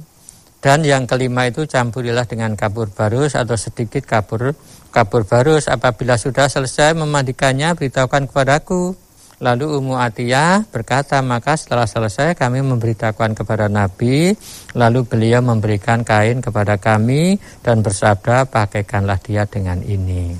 Dan 0.58 0.82
yang 0.82 1.06
kelima 1.06 1.46
itu 1.46 1.68
campurilah 1.68 2.26
dengan 2.26 2.58
kapur 2.58 2.90
barus 2.90 3.38
atau 3.38 3.54
sedikit 3.54 4.02
kapur 4.02 4.56
kapur 4.90 5.22
barus. 5.28 5.68
Apabila 5.70 6.16
sudah 6.18 6.48
selesai 6.50 6.96
memandikannya, 6.96 7.76
beritahukan 7.76 8.26
kepadaku. 8.32 8.96
Lalu 9.36 9.68
Ummu 9.68 10.00
Atiyah 10.00 10.64
berkata, 10.72 11.20
maka 11.20 11.60
setelah 11.60 11.84
selesai 11.84 12.32
kami 12.32 12.64
memberitahukan 12.64 13.36
kepada 13.36 13.68
Nabi, 13.68 14.32
lalu 14.72 15.04
beliau 15.04 15.44
memberikan 15.44 16.00
kain 16.00 16.40
kepada 16.40 16.80
kami 16.80 17.36
dan 17.60 17.84
bersabda, 17.84 18.48
pakaikanlah 18.48 19.20
dia 19.20 19.44
dengan 19.44 19.84
ini. 19.84 20.32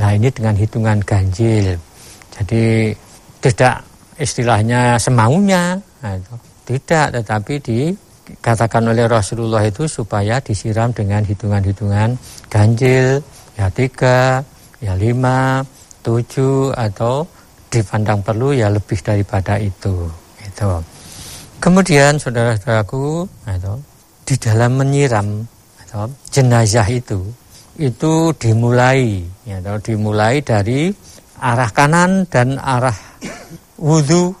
Nah 0.00 0.16
ini 0.16 0.32
dengan 0.32 0.56
hitungan 0.56 0.96
ganjil. 1.04 1.76
Jadi 2.32 2.96
tidak 3.44 3.84
istilahnya 4.16 4.96
semaunya, 4.96 5.76
nah, 6.00 6.16
tidak, 6.64 7.20
tetapi 7.20 7.54
dikatakan 7.60 8.88
oleh 8.88 9.04
Rasulullah 9.04 9.60
itu 9.68 9.84
supaya 9.84 10.40
disiram 10.40 10.88
dengan 10.96 11.20
hitungan-hitungan 11.20 12.16
ganjil, 12.48 13.20
ya 13.60 13.68
tiga, 13.68 14.40
ya 14.80 14.96
lima, 14.96 15.60
tujuh, 16.00 16.72
atau 16.72 17.28
dipandang 17.68 18.24
perlu 18.24 18.56
ya 18.56 18.72
lebih 18.72 18.98
daripada 19.00 19.60
itu 19.60 20.08
itu 20.44 20.70
kemudian 21.60 22.16
saudara-saudaraku 22.16 23.28
itu 23.28 23.74
di 24.28 24.34
dalam 24.36 24.76
menyiram 24.76 25.44
itu, 25.80 26.04
jenazah 26.32 26.88
itu 26.88 27.20
itu 27.78 28.34
dimulai 28.36 29.22
ya, 29.46 29.62
dimulai 29.78 30.42
dari 30.42 30.90
arah 31.38 31.70
kanan 31.70 32.26
dan 32.26 32.58
arah 32.58 32.96
wudhu 33.78 34.34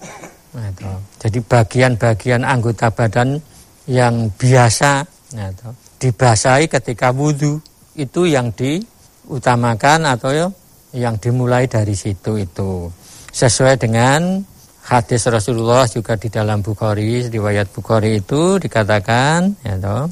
itu. 0.52 0.90
jadi 1.22 1.38
bagian-bagian 1.46 2.42
anggota 2.42 2.90
badan 2.90 3.38
yang 3.86 4.28
biasa 4.34 5.06
itu, 5.32 5.68
dibasahi 6.02 6.66
ketika 6.66 7.14
wudhu 7.14 7.62
itu 7.94 8.26
yang 8.26 8.50
diutamakan 8.52 10.10
atau 10.10 10.52
yang 10.92 11.14
dimulai 11.20 11.70
dari 11.70 11.94
situ 11.94 12.42
itu 12.42 12.90
sesuai 13.32 13.76
dengan 13.80 14.42
hadis 14.88 15.28
Rasulullah 15.28 15.84
juga 15.84 16.16
di 16.16 16.32
dalam 16.32 16.64
Bukhari 16.64 17.28
riwayat 17.28 17.68
Bukhari 17.72 18.24
itu 18.24 18.56
dikatakan 18.56 19.52
ya 19.64 19.76
toh 19.76 20.08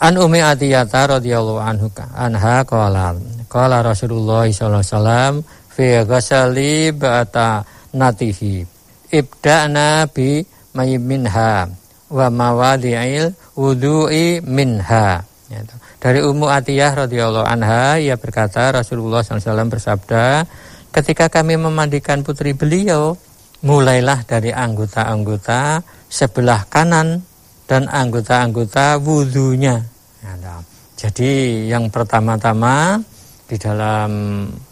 An 0.00 0.16
Umi 0.16 0.40
Atiyata 0.40 1.20
radhiyallahu 1.20 1.60
anhu 1.60 1.92
anha 2.16 2.64
qala 2.64 3.12
qala 3.52 3.84
Rasulullah 3.84 4.48
sallallahu 4.48 4.80
alaihi 4.80 4.94
wasallam 4.96 5.34
fi 5.68 5.86
ghasali 6.08 6.88
ba'ata 6.96 7.60
natihi 7.92 8.64
ibda'na 9.10 10.08
bi 10.08 10.40
minha 10.78 11.66
wa 12.10 12.26
mawadi'il 12.26 13.34
wudu'i 13.54 14.42
minha. 14.42 15.22
Ya, 15.50 15.60
dari 15.98 16.22
Ummu 16.22 16.46
Atiyah 16.46 16.94
radhiyallahu 16.94 17.42
anha 17.42 17.98
ia 17.98 18.14
berkata 18.14 18.70
Rasulullah 18.70 19.26
SAW 19.26 19.66
bersabda 19.66 20.46
Ketika 20.90 21.30
kami 21.30 21.54
memandikan 21.54 22.26
putri 22.26 22.50
beliau, 22.50 23.14
mulailah 23.62 24.26
dari 24.26 24.50
anggota-anggota 24.50 25.86
sebelah 26.10 26.66
kanan 26.66 27.22
dan 27.70 27.86
anggota-anggota 27.86 28.98
wudhunya. 28.98 29.86
Nah, 30.26 30.58
jadi 30.98 31.30
yang 31.70 31.86
pertama-tama 31.94 32.98
di 33.46 33.54
dalam 33.54 34.10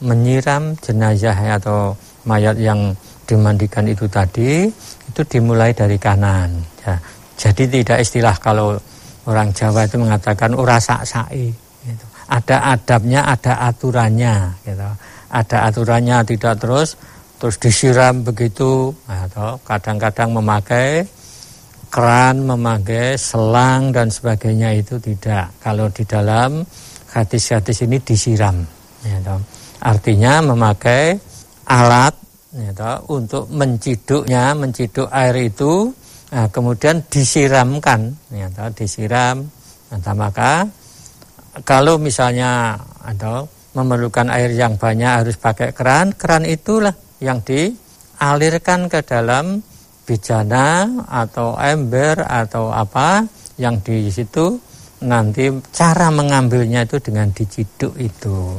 menyiram 0.03 0.75
jenazah 0.83 1.39
atau 1.55 1.95
mayat 2.27 2.59
yang 2.59 2.99
dimandikan 3.23 3.87
itu 3.87 4.11
tadi 4.11 4.67
itu 5.07 5.23
dimulai 5.23 5.71
dari 5.71 6.03
kanan. 6.03 6.51
Ya, 6.83 6.99
jadi 7.39 7.79
tidak 7.79 7.99
istilah 8.03 8.35
kalau 8.43 8.75
orang 9.23 9.55
Jawa 9.55 9.87
itu 9.87 10.03
mengatakan 10.03 10.51
urasak 10.59 11.07
sai. 11.07 11.55
Gitu. 11.87 12.07
Ada 12.27 12.75
adabnya, 12.75 13.23
ada 13.23 13.71
aturannya. 13.71 14.59
Gitu 14.67 14.91
ada 15.29 15.69
aturannya 15.69 16.25
tidak 16.25 16.61
terus 16.61 16.97
terus 17.39 17.57
disiram 17.63 18.27
begitu 18.27 18.91
atau 19.07 19.61
kadang-kadang 19.63 20.35
memakai 20.35 21.07
keran, 21.89 22.45
memakai 22.45 23.17
selang 23.17 23.91
dan 23.91 24.13
sebagainya 24.13 24.77
itu 24.77 25.01
tidak. 25.01 25.51
Kalau 25.61 25.89
di 25.89 26.05
dalam 26.05 26.63
hadis-hadis 27.13 27.85
ini 27.85 27.99
disiram. 28.01 28.61
Ya, 29.03 29.19
Artinya 29.79 30.43
memakai 30.43 31.17
alat 31.71 32.15
ya, 32.53 32.99
untuk 33.09 33.47
menciduknya, 33.49 34.53
menciduk 34.59 35.07
air 35.15 35.49
itu, 35.49 35.95
nah, 36.35 36.51
kemudian 36.51 37.01
disiramkan, 37.07 38.13
ya, 38.35 38.51
disiram. 38.75 39.47
Nah, 39.89 40.15
maka 40.19 40.67
kalau 41.63 41.97
misalnya 41.97 42.77
atau 43.01 43.47
memerlukan 43.79 44.27
air 44.35 44.51
yang 44.51 44.75
banyak 44.75 45.23
harus 45.23 45.39
pakai 45.39 45.71
keran, 45.71 46.11
keran 46.19 46.43
itulah 46.43 46.91
yang 47.23 47.39
dialirkan 47.47 48.91
ke 48.91 49.07
dalam 49.07 49.63
bijana 50.03 50.89
atau 51.07 51.55
ember 51.55 52.27
atau 52.27 52.75
apa 52.75 53.23
yang 53.55 53.79
di 53.79 54.11
situ. 54.11 54.59
Nanti 54.99 55.47
cara 55.71 56.11
mengambilnya 56.11 56.83
itu 56.83 56.99
dengan 56.99 57.31
diciduk 57.31 57.95
itu. 58.03 58.59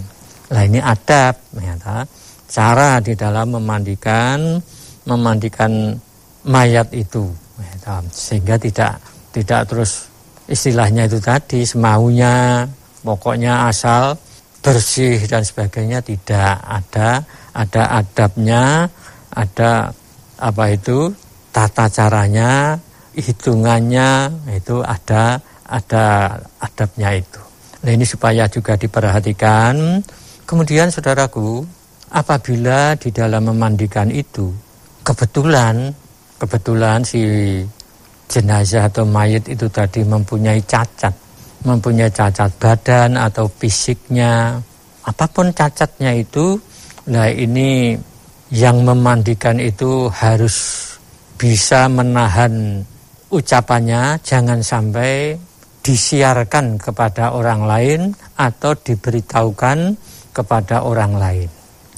Lah 0.55 0.63
ini 0.63 0.79
adab 0.79 1.35
ya, 1.59 1.75
cara 2.47 3.03
di 3.03 3.11
dalam 3.11 3.59
memandikan 3.59 4.55
memandikan 5.03 5.99
mayat 6.47 6.88
itu 6.95 7.27
ya, 7.59 7.99
sehingga 8.07 8.55
tidak 8.55 9.03
tidak 9.35 9.67
terus 9.67 10.07
istilahnya 10.49 11.05
itu 11.05 11.19
tadi 11.21 11.61
semaunya 11.67 12.65
pokoknya 13.05 13.69
asal 13.69 14.17
bersih 14.59 15.23
dan 15.25 15.47
sebagainya 15.47 16.03
tidak 16.03 16.59
ada 16.63 17.23
ada 17.55 17.83
adabnya 18.03 18.87
ada 19.31 19.91
apa 20.39 20.63
itu 20.71 21.11
tata 21.51 21.87
caranya 21.87 22.75
hitungannya 23.15 24.31
itu 24.55 24.79
ada 24.83 25.39
ada 25.69 26.35
adabnya 26.59 27.13
itu. 27.13 27.41
Nah 27.85 27.91
ini 27.93 28.03
supaya 28.03 28.49
juga 28.49 28.75
diperhatikan. 28.75 30.01
Kemudian 30.43 30.89
saudaraku 30.89 31.61
apabila 32.09 32.97
di 32.97 33.13
dalam 33.13 33.53
memandikan 33.53 34.09
itu 34.09 34.49
kebetulan 35.05 35.93
kebetulan 36.41 37.05
si 37.05 37.21
jenazah 38.29 38.89
atau 38.89 39.05
mayat 39.05 39.45
itu 39.49 39.65
tadi 39.69 40.05
mempunyai 40.05 40.61
cacat, 40.65 41.13
mempunyai 41.63 42.11
cacat 42.11 42.51
badan 42.59 43.19
atau 43.19 43.47
fisiknya, 43.47 44.59
apa 45.03 45.25
pun 45.27 45.51
cacatnya 45.51 46.15
itu, 46.15 46.55
nah 47.11 47.27
ini 47.27 47.97
yang 48.49 48.81
memandikan 48.81 49.59
itu 49.61 50.07
harus 50.09 50.87
bisa 51.39 51.87
menahan 51.91 52.83
ucapannya, 53.29 54.17
jangan 54.25 54.59
sampai 54.63 55.37
disiarkan 55.79 56.75
kepada 56.75 57.31
orang 57.33 57.63
lain 57.63 57.99
atau 58.35 58.75
diberitahukan 58.75 59.95
kepada 60.35 60.83
orang 60.83 61.13
lain. 61.15 61.49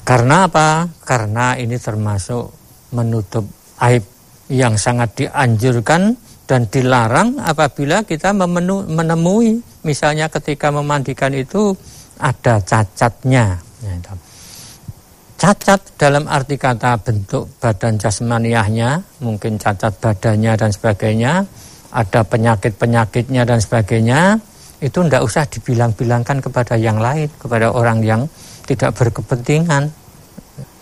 Karena 0.02 0.50
apa? 0.50 0.86
Karena 1.06 1.54
ini 1.54 1.78
termasuk 1.78 2.50
menutup 2.94 3.46
aib 3.82 4.02
yang 4.50 4.76
sangat 4.76 5.24
dianjurkan 5.24 6.12
dan 6.52 6.68
dilarang 6.68 7.40
apabila 7.40 8.04
kita 8.04 8.36
memenu, 8.36 8.84
menemui 8.84 9.64
misalnya 9.88 10.28
ketika 10.28 10.68
memandikan 10.68 11.32
itu 11.32 11.72
ada 12.20 12.60
cacatnya. 12.60 13.56
Ya, 13.80 13.96
cacat 15.40 15.80
dalam 15.96 16.28
arti 16.28 16.60
kata 16.60 17.00
bentuk 17.00 17.48
badan 17.56 17.96
jasmaniahnya, 17.96 19.00
mungkin 19.24 19.56
cacat 19.56 19.96
badannya 19.96 20.52
dan 20.60 20.68
sebagainya, 20.76 21.48
ada 21.88 22.20
penyakit-penyakitnya 22.20 23.48
dan 23.48 23.56
sebagainya, 23.56 24.36
itu 24.84 25.00
tidak 25.08 25.24
usah 25.24 25.48
dibilang-bilangkan 25.48 26.44
kepada 26.44 26.76
yang 26.76 27.00
lain, 27.00 27.32
kepada 27.40 27.72
orang 27.72 28.04
yang 28.04 28.28
tidak 28.68 28.92
berkepentingan. 28.92 29.88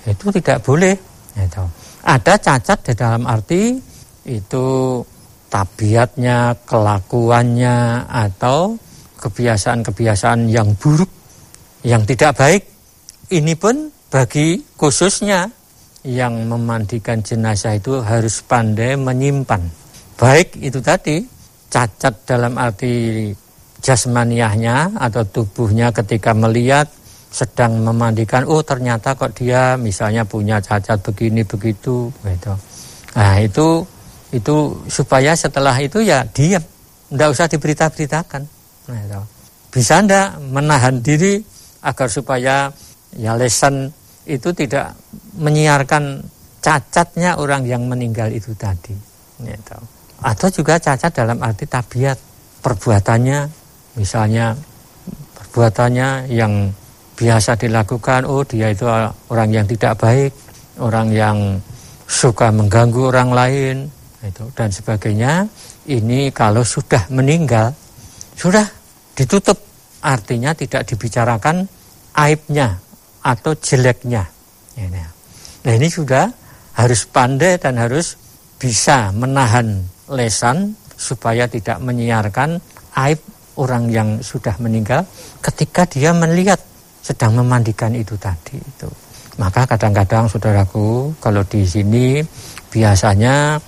Itu 0.02 0.34
tidak 0.34 0.66
boleh. 0.66 0.98
Gitu. 1.38 1.62
Ada 2.02 2.34
cacat 2.42 2.78
di 2.90 2.92
dalam 2.98 3.22
arti 3.30 3.78
itu 4.26 4.66
tabiatnya, 5.50 6.54
kelakuannya, 6.64 8.06
atau 8.06 8.78
kebiasaan-kebiasaan 9.20 10.48
yang 10.48 10.72
buruk, 10.78 11.10
yang 11.84 12.06
tidak 12.06 12.38
baik. 12.38 12.62
Ini 13.30 13.54
pun 13.58 13.90
bagi 14.10 14.62
khususnya 14.78 15.50
yang 16.06 16.48
memandikan 16.48 17.20
jenazah 17.20 17.76
itu 17.76 18.00
harus 18.00 18.40
pandai 18.46 18.96
menyimpan. 18.96 19.60
Baik 20.16 20.56
itu 20.56 20.80
tadi, 20.80 21.20
cacat 21.68 22.14
dalam 22.24 22.56
arti 22.56 23.28
jasmaniahnya 23.80 24.96
atau 24.96 25.24
tubuhnya 25.24 25.88
ketika 25.92 26.36
melihat 26.36 26.88
sedang 27.30 27.80
memandikan 27.80 28.42
oh 28.44 28.60
ternyata 28.60 29.14
kok 29.14 29.38
dia 29.38 29.78
misalnya 29.78 30.26
punya 30.26 30.58
cacat 30.58 30.98
begini 31.00 31.46
begitu 31.46 32.10
gitu. 32.10 32.54
Nah, 33.14 33.38
itu 33.38 33.86
itu 34.30 34.78
supaya 34.86 35.34
setelah 35.34 35.74
itu 35.82 36.02
ya 36.02 36.22
diam, 36.30 36.62
tidak 37.10 37.28
usah 37.34 37.46
diberita-beritakan. 37.50 38.42
Nah. 38.90 39.26
Bisa 39.70 40.02
ndak 40.02 40.42
menahan 40.50 40.98
diri 40.98 41.38
agar 41.86 42.10
supaya 42.10 42.70
ya 43.14 43.32
lesan 43.38 43.90
itu 44.26 44.50
tidak 44.54 44.94
menyiarkan 45.38 46.22
cacatnya 46.58 47.38
orang 47.38 47.66
yang 47.66 47.86
meninggal 47.86 48.30
itu 48.30 48.50
tadi. 48.58 48.94
Gitu. 49.40 49.78
Atau 50.20 50.52
juga 50.52 50.76
cacat 50.76 51.10
dalam 51.14 51.38
arti 51.40 51.64
tabiat 51.64 52.18
perbuatannya, 52.60 53.40
misalnya 53.96 54.52
perbuatannya 55.38 56.28
yang 56.28 56.68
biasa 57.20 57.52
dilakukan 57.60 58.24
oh 58.24 58.40
dia 58.48 58.72
itu 58.72 58.88
orang 59.28 59.48
yang 59.52 59.68
tidak 59.68 59.92
baik 60.00 60.32
orang 60.80 61.12
yang 61.12 61.36
suka 62.08 62.48
mengganggu 62.48 63.12
orang 63.12 63.30
lain 63.36 63.76
itu. 64.24 64.44
Dan 64.52 64.68
sebagainya 64.68 65.48
ini 65.88 66.28
kalau 66.32 66.64
sudah 66.64 67.08
meninggal 67.12 67.72
sudah 68.36 68.64
ditutup. 69.16 69.56
Artinya 70.00 70.56
tidak 70.56 70.88
dibicarakan 70.88 71.68
aibnya 72.16 72.72
atau 73.20 73.52
jeleknya. 73.52 74.24
Nah 75.60 75.72
ini 75.76 75.92
sudah 75.92 76.24
harus 76.72 77.04
pandai 77.04 77.60
dan 77.60 77.76
harus 77.76 78.16
bisa 78.56 79.12
menahan 79.12 79.84
lesan 80.08 80.72
supaya 80.96 81.44
tidak 81.44 81.84
menyiarkan 81.84 82.56
aib 82.96 83.20
orang 83.60 83.92
yang 83.92 84.08
sudah 84.24 84.56
meninggal 84.56 85.04
ketika 85.44 85.84
dia 85.84 86.16
melihat 86.16 86.56
sedang 87.04 87.36
memandikan 87.36 87.92
itu 87.92 88.16
tadi 88.16 88.56
itu. 88.56 88.88
Maka 89.36 89.68
kadang-kadang 89.68 90.28
saudaraku 90.28 91.12
kalau 91.20 91.44
di 91.44 91.64
sini 91.64 92.20
biasanya 92.72 93.60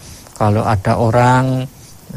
kalau 0.43 0.67
ada 0.67 0.99
orang 0.99 1.63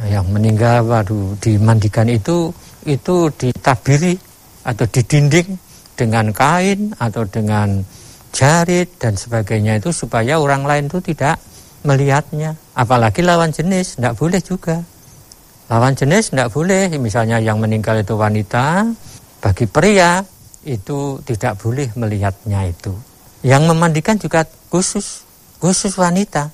yang 0.09 0.25
meninggal 0.33 0.81
waduh 0.89 1.37
dimandikan 1.37 2.09
itu 2.09 2.49
itu 2.89 3.29
ditabiri 3.37 4.17
atau 4.65 4.85
didinding 4.89 5.53
dengan 5.93 6.33
kain 6.33 6.89
atau 6.97 7.21
dengan 7.29 7.85
jarit 8.33 8.89
dan 8.97 9.13
sebagainya 9.13 9.77
itu 9.77 9.93
supaya 9.93 10.41
orang 10.41 10.65
lain 10.65 10.89
itu 10.89 10.97
tidak 11.13 11.37
melihatnya 11.85 12.57
apalagi 12.73 13.21
lawan 13.21 13.53
jenis 13.53 14.01
tidak 14.01 14.17
boleh 14.17 14.41
juga 14.41 14.81
lawan 15.69 15.93
jenis 15.93 16.33
tidak 16.33 16.49
boleh 16.49 16.89
misalnya 16.97 17.37
yang 17.37 17.61
meninggal 17.61 18.01
itu 18.01 18.17
wanita 18.17 18.89
bagi 19.37 19.69
pria 19.69 20.25
itu 20.65 21.21
tidak 21.21 21.61
boleh 21.61 21.87
melihatnya 21.93 22.65
itu. 22.65 22.91
Yang 23.45 23.63
memandikan 23.69 24.17
juga 24.17 24.41
khusus, 24.73 25.21
khusus 25.61 25.93
wanita. 25.95 26.49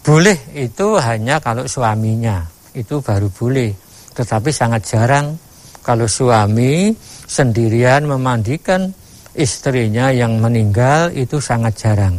Boleh 0.00 0.38
itu 0.56 0.96
hanya 0.96 1.36
kalau 1.44 1.68
suaminya, 1.68 2.40
itu 2.72 3.04
baru 3.04 3.28
boleh. 3.28 3.68
Tetapi 4.16 4.48
sangat 4.48 4.88
jarang 4.88 5.36
kalau 5.84 6.08
suami 6.08 6.88
sendirian 7.28 8.08
memandikan 8.08 8.88
istrinya 9.36 10.08
yang 10.08 10.40
meninggal 10.40 11.12
itu 11.12 11.36
sangat 11.36 11.76
jarang. 11.76 12.16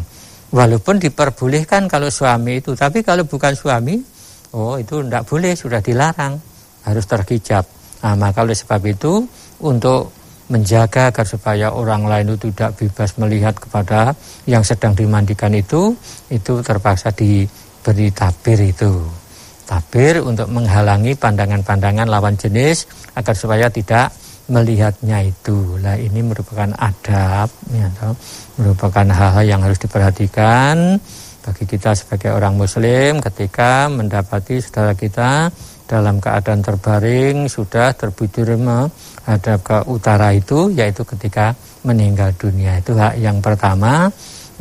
Walaupun 0.54 1.02
diperbolehkan 1.02 1.89
kalau 1.89 2.13
suami 2.13 2.62
itu, 2.62 2.78
tapi 2.78 3.02
kalau 3.02 3.26
bukan 3.26 3.58
suami, 3.58 3.98
oh 4.54 4.78
itu 4.78 5.02
tidak 5.02 5.26
boleh, 5.26 5.54
sudah 5.58 5.82
dilarang, 5.82 6.38
harus 6.86 7.06
terhijab. 7.10 7.65
Nah, 8.06 8.13
maka 8.13 8.46
oleh 8.46 8.58
sebab 8.58 8.82
itu 8.86 9.26
untuk 9.63 10.13
menjaga 10.52 11.10
agar 11.10 11.24
supaya 11.24 11.72
orang 11.72 12.04
lain 12.06 12.36
itu 12.36 12.52
tidak 12.52 12.76
bebas 12.76 13.15
melihat 13.15 13.56
kepada 13.56 14.12
yang 14.44 14.62
sedang 14.62 14.91
dimandikan 14.91 15.56
itu 15.56 15.96
itu 16.28 16.60
terpaksa 16.60 17.15
diberi 17.82 18.13
tabir 18.13 18.62
itu. 18.62 18.94
Tabir 19.65 20.22
untuk 20.22 20.54
menghalangi 20.54 21.17
pandangan-pandangan 21.17 22.06
lawan 22.06 22.38
jenis 22.38 22.86
agar 23.17 23.34
supaya 23.34 23.74
tidak 23.74 24.13
melihatnya 24.54 25.26
itu. 25.26 25.82
Lah 25.82 25.98
ini 25.98 26.22
merupakan 26.22 26.70
adab 26.78 27.50
ya, 27.74 27.89
merupakan 28.62 29.08
hal-hal 29.10 29.58
yang 29.58 29.62
harus 29.65 29.82
diperhatikan 29.82 31.02
bagi 31.41 31.65
kita 31.65 31.98
sebagai 31.98 32.38
orang 32.38 32.54
muslim 32.54 33.17
ketika 33.17 33.89
mendapati 33.89 34.62
saudara 34.62 34.94
kita 34.94 35.50
dalam 35.89 36.22
keadaan 36.22 36.62
terbaring 36.62 37.50
sudah 37.50 37.98
terbujur 37.98 38.54
ada 39.26 39.58
ke 39.58 39.78
utara 39.89 40.38
itu 40.38 40.70
yaitu 40.70 41.02
ketika 41.02 41.58
meninggal 41.82 42.30
dunia. 42.38 42.78
Itu 42.78 42.94
hak 42.94 43.17
yang 43.17 43.41
pertama 43.41 44.06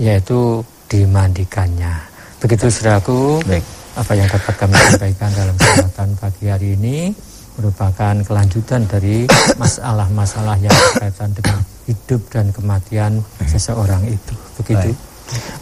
yaitu 0.01 0.65
dimandikannya 0.89 2.10
begitu 2.41 2.67
saudaraku. 2.73 3.45
Baik. 3.45 3.65
apa 3.91 4.13
yang 4.15 4.29
dapat 4.31 4.55
kami 4.55 4.75
sampaikan 4.87 5.31
dalam 5.35 5.55
kesempatan 5.59 6.09
pagi 6.17 6.45
hari 6.47 6.69
ini 6.79 7.11
merupakan 7.59 8.15
kelanjutan 8.23 8.87
dari 8.87 9.27
masalah-masalah 9.61 10.57
yang 10.63 10.73
berkaitan 10.73 11.31
dengan 11.35 11.59
hidup 11.91 12.23
dan 12.31 12.47
kematian 12.55 13.13
seseorang 13.45 14.01
itu. 14.07 14.35
Begitu. 14.63 14.95
Baik. 14.95 15.11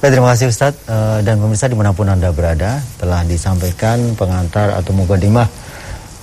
Baik, 0.00 0.10
terima 0.16 0.28
kasih 0.32 0.48
Ustadz 0.48 0.80
uh, 0.88 1.18
dan 1.20 1.36
pemirsa 1.40 1.68
di 1.68 1.76
mana 1.76 1.92
pun 1.92 2.08
Anda 2.08 2.32
berada 2.32 2.80
telah 2.96 3.20
disampaikan 3.24 4.16
pengantar 4.16 4.72
atau 4.76 4.92
mukadimah 4.96 5.48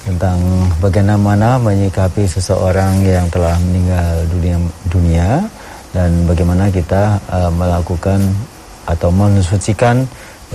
tentang 0.06 0.38
bagaimana 0.82 1.58
menyikapi 1.58 2.30
seseorang 2.30 3.02
yang 3.06 3.26
telah 3.30 3.58
meninggal 3.70 4.26
dunia 4.30 4.58
dunia 4.90 5.30
dan 5.94 6.26
bagaimana 6.30 6.70
kita 6.70 7.18
uh, 7.30 7.50
melakukan 7.54 8.22
atau 8.86 9.10
mensucikan 9.10 10.06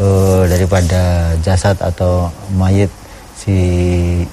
uh, 0.00 0.48
daripada 0.48 1.36
jasad 1.44 1.76
atau 1.78 2.32
mayat 2.56 2.88
si 3.36 3.56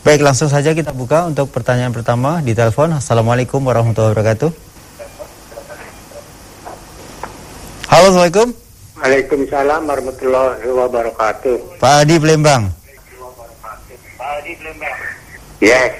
Baik, 0.00 0.24
langsung 0.24 0.48
saja 0.48 0.72
kita 0.72 0.96
buka 0.96 1.28
untuk 1.28 1.52
pertanyaan 1.52 1.92
pertama 1.92 2.40
di 2.40 2.56
telepon. 2.56 2.94
Assalamualaikum 2.96 3.60
warahmatullahi 3.60 4.16
wabarakatuh. 4.16 4.50
Halo, 7.90 8.06
Assalamualaikum. 8.14 8.48
Waalaikumsalam 9.00 9.80
warahmatullahi 9.84 10.64
wabarakatuh. 10.64 11.56
Pak 11.82 11.94
Adi 12.06 12.16
Pelembang. 12.16 12.70
Pak 14.16 14.30
Adi 14.40 14.52
Pelembang. 14.56 14.96
Yes. 15.60 15.92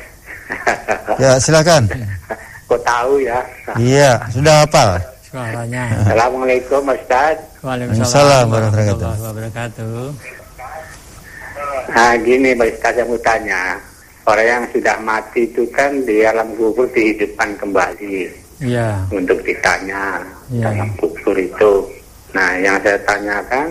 ya, 1.20 1.36
silakan. 1.36 1.90
Kok 2.70 2.80
tahu 2.86 3.20
ya? 3.20 3.38
Iya, 3.76 4.10
sudah 4.32 4.64
hafal 4.64 5.19
suaranya. 5.30 5.84
Assalamualaikum 6.02 6.82
Ustaz. 6.90 7.38
Waalaikumsalam 7.62 8.50
warahmatullahi 8.50 9.22
wabarakatuh. 9.22 9.98
Nah 11.94 12.12
gini 12.26 12.50
Pak 12.58 12.66
Ustaz 12.74 12.94
yang 12.98 13.08
mau 13.08 13.20
tanya. 13.22 13.62
Orang 14.26 14.46
yang 14.46 14.64
sudah 14.74 14.96
mati 15.00 15.48
itu 15.48 15.64
kan 15.72 15.90
di 16.04 16.22
alam 16.26 16.50
kubur 16.58 16.86
dihidupkan 16.92 17.56
kembali. 17.56 18.28
Iya. 18.60 19.06
Untuk 19.10 19.40
ditanya 19.46 20.20
ya. 20.52 20.70
dalam 20.70 20.90
kubur 20.98 21.34
itu. 21.38 21.86
Nah 22.34 22.58
yang 22.58 22.76
saya 22.82 22.98
tanyakan 23.06 23.70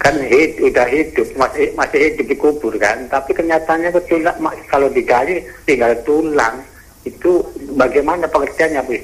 kan 0.00 0.16
hid, 0.16 0.56
udah 0.64 0.88
hidup 0.88 1.28
masih 1.36 1.68
masih 1.76 2.00
hidup 2.08 2.24
di 2.24 2.36
kubur 2.40 2.72
kan 2.80 2.96
tapi 3.12 3.36
kenyataannya 3.36 3.92
ketulang 3.92 4.32
kalau 4.72 4.88
digali 4.88 5.44
tinggal 5.68 5.92
tulang 6.08 6.56
itu 7.04 7.44
bagaimana 7.76 8.24
pengertiannya 8.24 8.80
Pak 8.80 8.96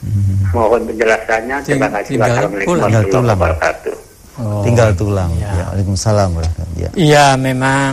Ustaz? 0.00 0.52
Mohon 0.56 0.80
penjelasannya. 0.88 1.56
Terima 1.64 1.88
kasih. 1.92 2.12
Assalamualaikum 2.16 2.74
warahmatullahi 2.80 3.36
wabarakatuh. 3.36 3.94
Oh, 4.40 4.64
tinggal 4.64 4.88
tulang. 4.96 5.30
Ya. 5.36 5.50
ya. 5.52 5.64
Waalaikumsalam 5.68 6.28
warahmatullahi 6.32 6.84
ya. 6.84 6.90
Iya, 6.96 7.26
memang 7.36 7.92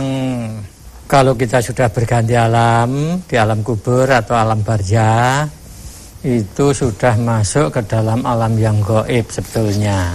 kalau 1.08 1.32
kita 1.36 1.60
sudah 1.60 1.88
berganti 1.92 2.34
alam 2.36 3.20
di 3.24 3.36
alam 3.36 3.60
kubur 3.60 4.08
atau 4.08 4.36
alam 4.36 4.60
barja 4.64 5.44
itu 6.24 6.66
sudah 6.74 7.14
masuk 7.14 7.78
ke 7.78 7.80
dalam 7.86 8.24
alam 8.26 8.56
yang 8.58 8.80
goib 8.82 9.28
sebetulnya. 9.30 10.12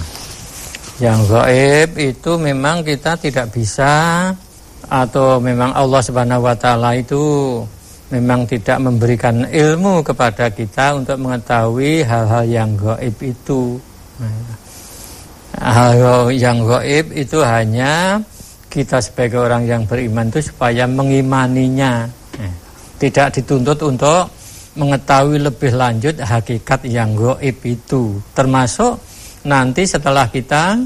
Yang 1.01 1.19
goib 1.31 1.89
itu 1.97 2.31
memang 2.37 2.85
kita 2.85 3.17
tidak 3.17 3.49
bisa 3.55 4.29
atau 4.85 5.39
memang 5.39 5.71
Allah 5.73 6.01
Subhanahu 6.03 6.45
wa 6.45 6.53
taala 6.53 6.93
itu 6.93 7.63
memang 8.13 8.45
tidak 8.45 8.77
memberikan 8.77 9.41
ilmu 9.49 10.05
kepada 10.05 10.53
kita 10.53 10.93
untuk 10.93 11.17
mengetahui 11.17 12.05
hal-hal 12.05 12.45
yang 12.45 12.77
gaib 12.77 13.17
itu. 13.25 13.81
Hal 15.57 16.29
yang 16.29 16.61
gaib 16.61 17.09
itu 17.17 17.41
hanya 17.41 18.21
kita 18.69 19.01
sebagai 19.01 19.41
orang 19.41 19.65
yang 19.65 19.81
beriman 19.89 20.29
itu 20.29 20.53
supaya 20.53 20.85
mengimaninya. 20.85 22.05
Tidak 23.01 23.41
dituntut 23.41 23.81
untuk 23.81 24.29
mengetahui 24.77 25.41
lebih 25.41 25.73
lanjut 25.73 26.21
hakikat 26.21 26.85
yang 26.85 27.17
gaib 27.17 27.57
itu. 27.65 28.21
Termasuk 28.37 29.01
nanti 29.49 29.89
setelah 29.89 30.29
kita 30.29 30.77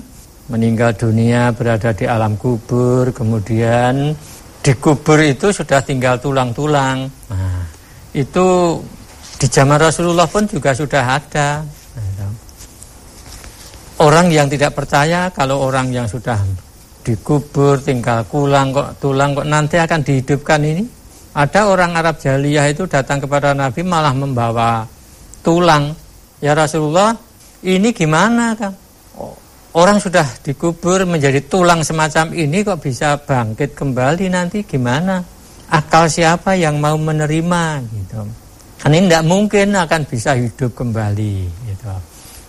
meninggal 0.48 0.96
dunia 0.96 1.52
berada 1.52 1.92
di 1.92 2.08
alam 2.08 2.40
kubur, 2.40 3.12
kemudian 3.12 4.16
dikubur 4.68 5.24
itu 5.24 5.48
sudah 5.56 5.80
tinggal 5.80 6.20
tulang-tulang. 6.20 7.08
Nah, 7.32 7.64
itu 8.12 8.76
di 9.40 9.48
zaman 9.48 9.80
Rasulullah 9.80 10.28
pun 10.28 10.44
juga 10.44 10.76
sudah 10.76 11.04
ada. 11.08 11.64
Orang 13.98 14.30
yang 14.30 14.46
tidak 14.46 14.78
percaya 14.78 15.32
kalau 15.34 15.64
orang 15.64 15.90
yang 15.90 16.06
sudah 16.06 16.38
dikubur 17.02 17.82
tinggal 17.82 18.28
kulang 18.30 18.70
kok 18.70 19.02
tulang 19.02 19.34
kok 19.34 19.48
nanti 19.48 19.80
akan 19.80 20.06
dihidupkan 20.06 20.62
ini. 20.62 20.84
Ada 21.34 21.70
orang 21.70 21.98
Arab 21.98 22.22
Jaliyah 22.22 22.70
itu 22.70 22.86
datang 22.86 23.24
kepada 23.24 23.58
Nabi 23.58 23.82
malah 23.82 24.14
membawa 24.14 24.86
tulang. 25.42 25.98
Ya 26.38 26.54
Rasulullah, 26.54 27.18
ini 27.66 27.90
gimana 27.90 28.54
kan? 28.54 28.74
Orang 29.78 30.02
sudah 30.02 30.26
dikubur 30.42 31.06
menjadi 31.06 31.38
tulang 31.46 31.86
semacam 31.86 32.34
ini 32.34 32.66
kok 32.66 32.82
bisa 32.82 33.14
bangkit 33.14 33.78
kembali 33.78 34.26
nanti 34.26 34.66
gimana? 34.66 35.22
Akal 35.70 36.10
siapa 36.10 36.58
yang 36.58 36.82
mau 36.82 36.98
menerima 36.98 37.86
gitu. 37.86 38.26
Kan 38.82 38.98
ini 38.98 39.06
tidak 39.06 39.30
mungkin 39.30 39.78
akan 39.78 40.02
bisa 40.10 40.34
hidup 40.34 40.74
kembali 40.74 41.46
gitu. 41.70 41.94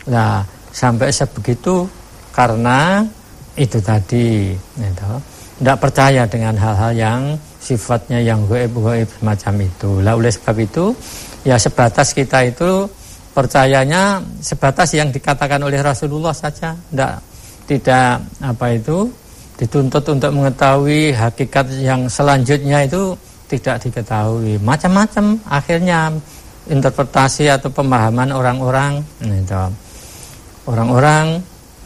Nah, 0.09 0.41
sampai 0.73 1.12
sebegitu 1.12 1.85
karena 2.33 3.05
itu 3.61 3.77
tadi 3.77 4.57
gitu. 4.81 5.12
Tidak 5.61 5.77
percaya 5.77 6.25
dengan 6.25 6.57
hal-hal 6.57 6.97
yang 6.97 7.21
sifatnya 7.61 8.25
yang 8.25 8.49
goib-goib 8.49 9.05
semacam 9.21 9.69
itu. 9.69 10.01
Lah 10.01 10.17
oleh 10.17 10.33
sebab 10.33 10.57
itu 10.64 10.97
ya 11.45 11.61
sebatas 11.61 12.17
kita 12.17 12.41
itu 12.49 12.88
percayanya 13.38 14.18
sebatas 14.42 14.98
yang 14.98 15.14
dikatakan 15.14 15.62
oleh 15.62 15.79
Rasulullah 15.79 16.35
saja. 16.35 16.74
Tidak 16.74 17.14
tidak 17.70 18.18
apa 18.42 18.74
itu 18.74 19.07
dituntut 19.55 20.03
untuk 20.11 20.35
mengetahui 20.35 21.14
hakikat 21.14 21.70
yang 21.79 22.11
selanjutnya 22.11 22.83
itu 22.83 23.14
tidak 23.46 23.79
diketahui. 23.87 24.59
Macam-macam 24.59 25.38
akhirnya 25.46 26.11
interpretasi 26.66 27.46
atau 27.46 27.70
pemahaman 27.70 28.35
orang-orang 28.35 28.98
itu. 29.22 29.64
Orang-orang 30.66 31.38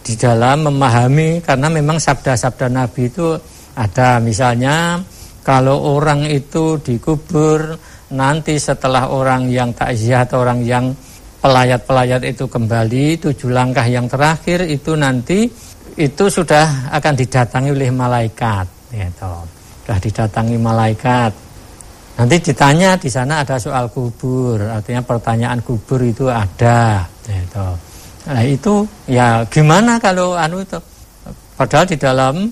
di 0.02 0.16
dalam 0.16 0.66
memahami 0.72 1.44
karena 1.44 1.68
memang 1.68 2.00
sabda-sabda 2.00 2.72
Nabi 2.72 3.12
itu 3.12 3.36
ada. 3.76 4.18
Misalnya 4.24 4.98
kalau 5.44 6.00
orang 6.00 6.24
itu 6.26 6.80
dikubur 6.80 7.76
nanti 8.12 8.58
setelah 8.58 9.12
orang 9.12 9.48
yang 9.52 9.70
takziah 9.76 10.26
atau 10.26 10.42
orang 10.42 10.60
yang 10.66 10.90
pelayat-pelayat 11.42 12.22
itu 12.22 12.46
kembali 12.46 13.18
tujuh 13.18 13.50
langkah 13.50 13.85
yang 13.90 14.07
terakhir 14.07 14.62
itu 14.62 14.94
nanti 14.94 15.50
itu 15.98 16.24
sudah 16.31 16.88
akan 16.94 17.14
didatangi 17.18 17.74
oleh 17.74 17.90
malaikat 17.90 18.66
gitu. 18.94 19.35
Sudah 19.83 19.98
didatangi 19.98 20.57
malaikat. 20.57 21.33
Nanti 22.12 22.37
ditanya 22.38 22.94
di 22.94 23.11
sana 23.11 23.42
ada 23.42 23.59
soal 23.59 23.90
kubur, 23.90 24.62
artinya 24.62 25.02
pertanyaan 25.02 25.59
kubur 25.64 25.98
itu 26.07 26.31
ada 26.31 27.02
gitu. 27.26 27.66
Nah, 28.22 28.42
itu 28.46 28.87
ya 29.11 29.42
gimana 29.50 29.98
kalau 29.98 30.38
anu 30.38 30.62
itu 30.62 30.78
padahal 31.59 31.90
di 31.90 31.98
dalam 31.98 32.46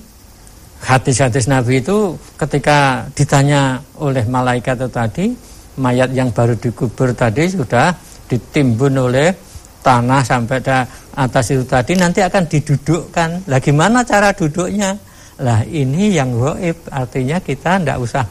hadis-hadis 0.82 1.46
Nabi 1.46 1.78
itu 1.78 2.18
ketika 2.34 3.06
ditanya 3.14 3.78
oleh 4.02 4.26
malaikat 4.26 4.74
itu 4.80 4.88
tadi 4.90 5.26
mayat 5.78 6.10
yang 6.10 6.34
baru 6.34 6.58
dikubur 6.58 7.14
tadi 7.14 7.46
sudah 7.46 7.94
ditimbun 8.30 8.94
oleh 8.94 9.34
tanah 9.82 10.22
sampai 10.22 10.62
ke 10.62 10.78
atas 11.18 11.50
itu 11.50 11.64
tadi 11.66 11.98
nanti 11.98 12.22
akan 12.22 12.46
didudukkan. 12.46 13.50
Lah 13.50 13.58
gimana 13.58 14.06
cara 14.06 14.30
duduknya? 14.30 14.94
Lah 15.40 15.64
ini 15.66 16.14
yang 16.14 16.36
goib 16.36 16.76
artinya 16.92 17.42
kita 17.42 17.82
ndak 17.82 17.98
usah 17.98 18.24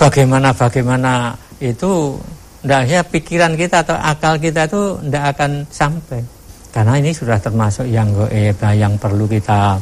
bagaimana-bagaimana 0.00 1.36
itu 1.62 2.18
ndak 2.64 2.82
ya 2.88 3.00
pikiran 3.04 3.52
kita 3.54 3.84
atau 3.84 3.96
akal 4.00 4.40
kita 4.40 4.66
itu 4.66 4.98
ndak 5.06 5.24
akan 5.36 5.50
sampai. 5.70 6.20
Karena 6.74 6.98
ini 6.98 7.14
sudah 7.14 7.38
termasuk 7.38 7.86
yang 7.86 8.10
goib 8.10 8.58
nah, 8.58 8.74
yang 8.74 8.98
perlu 8.98 9.30
kita 9.30 9.78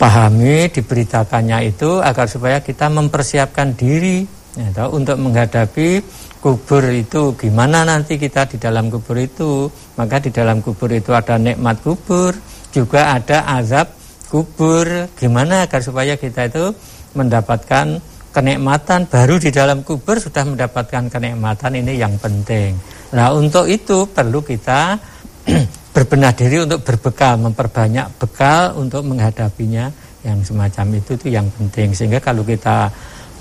pahami 0.00 0.66
diberitakannya 0.66 1.70
itu 1.70 2.02
agar 2.02 2.26
supaya 2.26 2.58
kita 2.58 2.90
mempersiapkan 2.90 3.78
diri 3.78 4.41
ya, 4.58 4.86
untuk 4.88 5.16
menghadapi 5.16 6.02
kubur 6.42 6.82
itu 6.90 7.32
gimana 7.38 7.86
nanti 7.86 8.18
kita 8.18 8.50
di 8.50 8.58
dalam 8.58 8.90
kubur 8.90 9.16
itu? 9.16 9.70
Maka 9.94 10.18
di 10.18 10.34
dalam 10.34 10.58
kubur 10.58 10.90
itu 10.90 11.14
ada 11.14 11.38
nikmat 11.38 11.78
kubur 11.80 12.34
juga 12.72 13.14
ada 13.20 13.44
azab 13.60 13.92
kubur. 14.32 15.12
Gimana 15.14 15.68
agar 15.68 15.84
supaya 15.84 16.16
kita 16.16 16.48
itu 16.48 16.72
mendapatkan 17.12 18.00
kenikmatan? 18.32 19.04
Baru 19.06 19.36
di 19.36 19.52
dalam 19.52 19.84
kubur 19.84 20.16
sudah 20.16 20.48
mendapatkan 20.48 21.12
kenikmatan 21.12 21.78
ini 21.78 22.00
yang 22.00 22.16
penting. 22.16 22.74
Nah 23.12 23.30
untuk 23.36 23.68
itu 23.68 24.08
perlu 24.08 24.40
kita 24.40 24.96
berbenah 25.94 26.32
diri 26.32 26.64
untuk 26.64 26.80
berbekal, 26.80 27.36
memperbanyak 27.36 28.08
bekal 28.16 28.80
untuk 28.80 29.04
menghadapinya. 29.04 29.92
Yang 30.22 30.54
semacam 30.54 31.02
itu 31.02 31.18
itu 31.18 31.26
yang 31.34 31.50
penting. 31.50 31.98
Sehingga 31.98 32.22
kalau 32.22 32.46
kita 32.46 32.86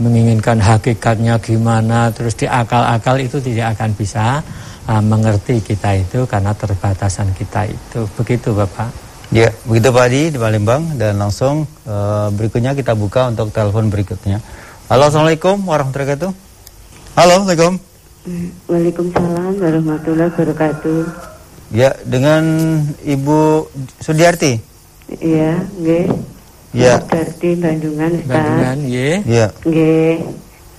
menginginkan 0.02 0.58
hakikatnya 0.58 1.38
gimana 1.38 2.10
terus 2.10 2.34
diakal-akal 2.34 3.22
itu 3.22 3.38
tidak 3.38 3.78
akan 3.78 3.94
bisa 3.94 4.42
uh, 4.90 5.04
mengerti 5.06 5.62
kita 5.62 6.02
itu 6.02 6.26
karena 6.26 6.58
terbatasan 6.58 7.30
kita 7.38 7.70
itu 7.70 8.10
begitu 8.18 8.58
Bapak. 8.58 8.90
Ya, 9.32 9.48
begitu 9.64 9.96
Pak 9.96 10.06
Adi 10.12 10.34
di 10.34 10.38
Palembang 10.42 11.00
dan 11.00 11.16
langsung 11.16 11.64
uh, 11.88 12.28
berikutnya 12.36 12.76
kita 12.76 12.98
buka 12.98 13.32
untuk 13.32 13.54
telepon 13.56 13.88
berikutnya. 13.88 14.44
Halo, 14.92 15.08
Assalamualaikum 15.08 15.64
warahmatullahi 15.64 16.20
wabarakatuh. 16.20 16.32
Halo, 17.16 17.34
Assalamualaikum. 17.40 17.74
Waalaikumsalam 18.68 19.54
warahmatullahi 19.56 20.30
wabarakatuh. 20.36 21.00
Ya, 21.72 21.96
dengan 22.04 22.44
Ibu 23.08 23.72
Sudiarti. 24.04 24.60
Iya, 25.24 25.64
nggih. 25.80 26.31
Ya. 26.72 27.04
Sudiarti 27.04 27.50
Bandungan, 27.60 28.12
Ustaz. 28.16 28.32
Bandungan, 28.32 28.78
nggih. 28.88 29.18
Ya. 29.28 29.48
Nggih. 29.68 30.16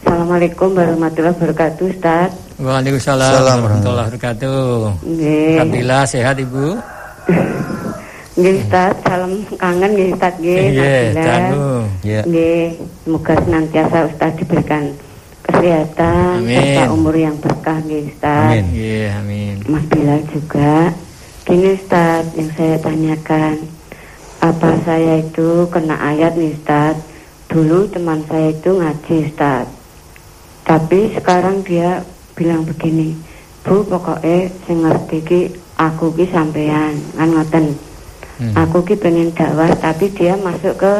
Assalamualaikum 0.02 0.68
warahmatullahi 0.72 1.34
wabarakatuh, 1.36 1.84
Ustaz. 1.92 2.30
Waalaikumsalam 2.56 3.32
Salam 3.36 3.58
warahmatullahi 3.60 4.06
wabarakatuh. 4.08 4.76
Nggih. 5.04 5.52
Alhamdulillah 5.60 6.02
sehat 6.08 6.36
Ibu. 6.40 6.66
Nggih, 8.40 8.54
Ustaz. 8.64 8.92
Salam 9.04 9.32
kangen 9.60 9.90
nggih, 9.92 10.08
Ustaz 10.16 10.32
nggih. 10.40 10.56
Iya, 10.56 10.72
Alhamdulillah. 10.72 11.26
dangu. 11.28 11.72
Ya. 12.00 12.20
Nggih, 12.24 12.64
semoga 13.04 13.34
senantiasa 13.44 13.98
Ustaz 14.08 14.32
diberikan 14.40 14.84
kesehatan 15.44 16.34
Amin. 16.40 16.56
serta 16.56 16.84
umur 16.88 17.14
yang 17.20 17.36
berkah 17.36 17.76
nggih, 17.84 18.08
Ustaz. 18.08 18.48
Amin. 18.48 18.64
Iya, 18.72 19.06
amin. 19.20 19.54
Mas 19.68 19.84
Bilal 19.92 20.20
juga. 20.32 20.72
Gini 21.44 21.68
Ustaz, 21.76 22.24
yang 22.32 22.50
saya 22.56 22.76
tanyakan, 22.80 23.54
apa 24.42 24.74
saya 24.82 25.22
itu 25.22 25.70
kena 25.70 25.94
ayat 25.94 26.34
nih 26.34 26.58
Ustaz? 26.58 26.98
Dulu 27.46 27.86
teman 27.94 28.26
saya 28.26 28.50
itu 28.50 28.74
ngaji 28.74 29.16
Ustaz. 29.30 29.70
Tapi 30.66 31.14
sekarang 31.14 31.62
dia 31.62 32.02
bilang 32.34 32.66
begini, 32.66 33.14
Bu 33.62 33.86
pokoknya 33.86 34.50
saya 34.66 34.76
ngerti 34.82 35.18
ki 35.22 35.40
aku 35.78 36.10
ki 36.18 36.26
sampean 36.34 36.98
kan 37.14 37.28
ngoten. 37.30 37.66
Hmm. 38.42 38.52
Aku 38.66 38.82
ki 38.82 38.98
pengen 38.98 39.30
dakwah 39.30 39.70
tapi 39.78 40.10
dia 40.10 40.34
masuk 40.34 40.74
ke 40.74 40.94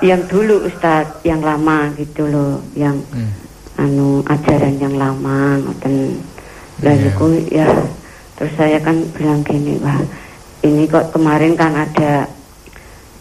yang 0.00 0.24
dulu 0.24 0.64
Ustaz, 0.64 1.04
yang 1.20 1.44
lama 1.44 1.92
gitu 2.00 2.24
loh, 2.24 2.64
yang 2.72 2.96
Hmm. 3.12 3.28
anu 3.76 4.24
ajaran 4.24 4.78
yang 4.78 4.94
lama 4.94 5.58
ngoten 5.58 6.14
lah 6.82 6.94
Iya. 6.94 7.10
niku 7.10 7.26
ya 7.50 7.66
terus 8.38 8.54
saya 8.54 8.78
kan 8.78 9.02
bilang 9.14 9.42
gini 9.42 9.78
wah 9.82 9.98
ini 10.62 10.86
kok 10.86 11.10
kemarin 11.10 11.58
kan 11.58 11.74
ada 11.74 12.26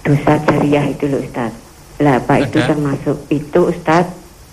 dosa 0.04 0.38
jariah 0.46 0.86
itu 0.92 1.08
loh 1.10 1.24
Ustaz 1.24 1.52
lah 1.98 2.20
apa 2.20 2.44
itu 2.44 2.60
termasuk 2.60 3.18
itu 3.32 3.60
Ustaz 3.72 4.06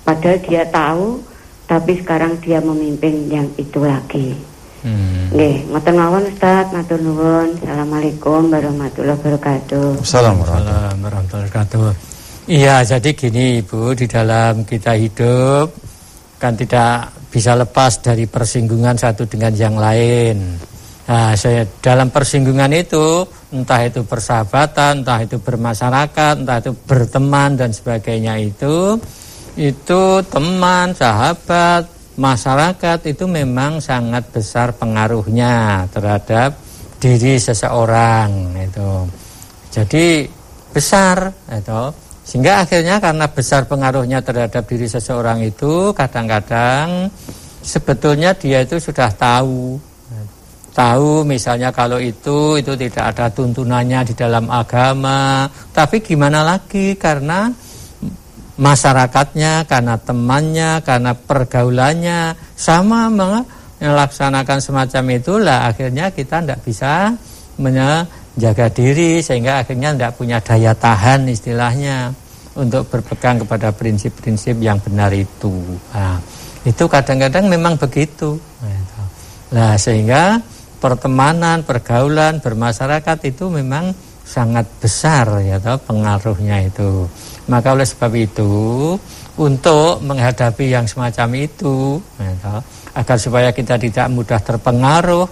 padahal 0.07 0.39
dia 0.47 0.63
tahu 0.71 1.21
tapi 1.67 1.99
sekarang 1.99 2.39
dia 2.43 2.63
memimpin 2.63 3.29
yang 3.31 3.47
itu 3.59 3.83
lagi 3.83 4.35
Hmm. 4.81 5.29
Nggih, 5.37 5.69
ngoten 5.69 5.93
mawon 5.93 6.25
Ustaz, 6.25 6.73
matur 6.73 6.97
nuwun. 7.05 7.53
Assalamualaikum 7.61 8.49
warahmatullahi 8.49 9.13
wabarakatuh. 9.21 10.01
Assalamualaikum. 10.01 10.57
Waalaikumsalam 10.57 10.97
warahmatullahi 11.05 11.49
wabarakatuh. 11.53 11.89
Iya, 12.49 12.77
jadi 12.89 13.11
gini 13.13 13.45
Ibu, 13.61 13.93
di 13.93 14.07
dalam 14.09 14.65
kita 14.65 14.97
hidup 14.97 15.69
kan 16.41 16.57
tidak 16.57 17.13
bisa 17.29 17.53
lepas 17.53 18.01
dari 18.01 18.25
persinggungan 18.25 18.97
satu 18.97 19.29
dengan 19.29 19.53
yang 19.53 19.77
lain. 19.77 20.57
Nah, 21.11 21.35
saya 21.35 21.67
dalam 21.83 22.07
persinggungan 22.15 22.71
itu 22.71 23.27
entah 23.51 23.83
itu 23.83 24.07
persahabatan, 24.07 25.03
entah 25.03 25.19
itu 25.19 25.43
bermasyarakat, 25.43 26.35
entah 26.39 26.63
itu 26.63 26.71
berteman 26.87 27.59
dan 27.59 27.75
sebagainya 27.75 28.39
itu 28.39 28.95
itu 29.59 30.03
teman, 30.31 30.95
sahabat, 30.95 31.91
masyarakat 32.15 32.99
itu 33.11 33.27
memang 33.27 33.83
sangat 33.83 34.31
besar 34.31 34.71
pengaruhnya 34.79 35.83
terhadap 35.91 36.55
diri 37.03 37.43
seseorang 37.43 38.55
itu. 38.63 39.11
Jadi 39.75 40.31
besar 40.71 41.35
itu. 41.51 41.83
Sehingga 42.23 42.63
akhirnya 42.63 43.03
karena 43.03 43.27
besar 43.27 43.67
pengaruhnya 43.67 44.23
terhadap 44.23 44.63
diri 44.63 44.87
seseorang 44.87 45.43
itu 45.43 45.91
kadang-kadang 45.91 47.11
sebetulnya 47.59 48.31
dia 48.39 48.63
itu 48.63 48.79
sudah 48.79 49.11
tahu 49.11 49.90
tahu 50.81 51.29
misalnya 51.29 51.69
kalau 51.77 52.01
itu 52.01 52.57
itu 52.57 52.73
tidak 52.73 53.13
ada 53.13 53.29
tuntunannya 53.29 54.01
di 54.09 54.15
dalam 54.17 54.49
agama. 54.49 55.45
Tapi 55.77 56.01
gimana 56.01 56.41
lagi? 56.41 56.97
Karena 56.97 57.53
masyarakatnya 58.57 59.69
karena 59.69 60.01
temannya 60.01 60.81
karena 60.81 61.13
pergaulannya 61.13 62.33
sama 62.57 63.13
melaksanakan 63.13 64.59
semacam 64.65 65.05
itulah. 65.21 65.69
Akhirnya 65.69 66.09
kita 66.09 66.41
tidak 66.41 66.61
bisa 66.65 67.13
menjaga 67.61 68.73
diri 68.73 69.21
sehingga 69.21 69.61
akhirnya 69.61 69.93
tidak 69.93 70.13
punya 70.17 70.41
daya 70.41 70.73
tahan 70.73 71.29
istilahnya 71.29 72.09
untuk 72.57 72.89
berpegang 72.89 73.45
kepada 73.45 73.69
prinsip-prinsip 73.77 74.57
yang 74.65 74.81
benar 74.81 75.13
itu. 75.13 75.53
Nah, 75.93 76.17
itu 76.65 76.85
kadang-kadang 76.89 77.53
memang 77.53 77.77
begitu. 77.77 78.41
Nah 79.51 79.75
sehingga 79.75 80.39
pertemanan 80.81 81.63
pergaulan 81.63 82.41
bermasyarakat 82.41 83.19
itu 83.29 83.53
memang 83.53 83.93
sangat 84.25 84.67
besar 84.81 85.45
ya 85.45 85.61
toh, 85.61 85.77
pengaruhnya 85.85 86.65
itu. 86.65 87.05
Maka 87.51 87.77
oleh 87.77 87.85
sebab 87.85 88.13
itu 88.17 88.51
untuk 89.37 90.01
menghadapi 90.01 90.71
yang 90.73 90.89
semacam 90.89 91.29
itu 91.45 92.01
ya 92.17 92.33
toh, 92.41 92.61
agar 92.97 93.17
supaya 93.21 93.51
kita 93.53 93.77
tidak 93.77 94.07
mudah 94.09 94.41
terpengaruh 94.41 95.29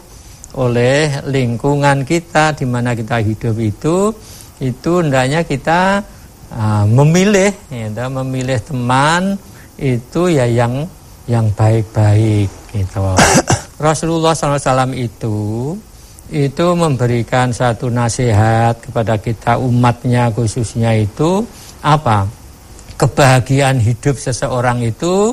oleh 0.58 1.24
lingkungan 1.28 2.02
kita 2.04 2.56
di 2.56 2.64
mana 2.64 2.96
kita 2.96 3.20
hidup 3.20 3.56
itu 3.60 4.10
itu 4.58 4.92
hendaknya 4.98 5.44
kita 5.46 6.02
uh, 6.50 6.84
memilih 6.88 7.54
ya 7.70 7.88
toh, 7.94 8.10
memilih 8.20 8.58
teman 8.60 9.38
itu 9.78 10.26
ya 10.26 10.44
yang 10.50 10.84
yang 11.30 11.46
baik-baik 11.54 12.50
gitu 12.74 13.14
Rasulullah 13.78 14.34
SAW 14.34 14.90
itu 14.98 15.38
itu 16.28 16.66
memberikan 16.74 17.54
satu 17.54 17.88
nasihat 17.88 18.74
kepada 18.82 19.16
kita 19.16 19.56
umatnya 19.56 20.28
khususnya 20.34 20.98
itu 20.98 21.46
apa? 21.80 22.26
Kebahagiaan 22.98 23.78
hidup 23.78 24.18
seseorang 24.18 24.82
itu 24.82 25.30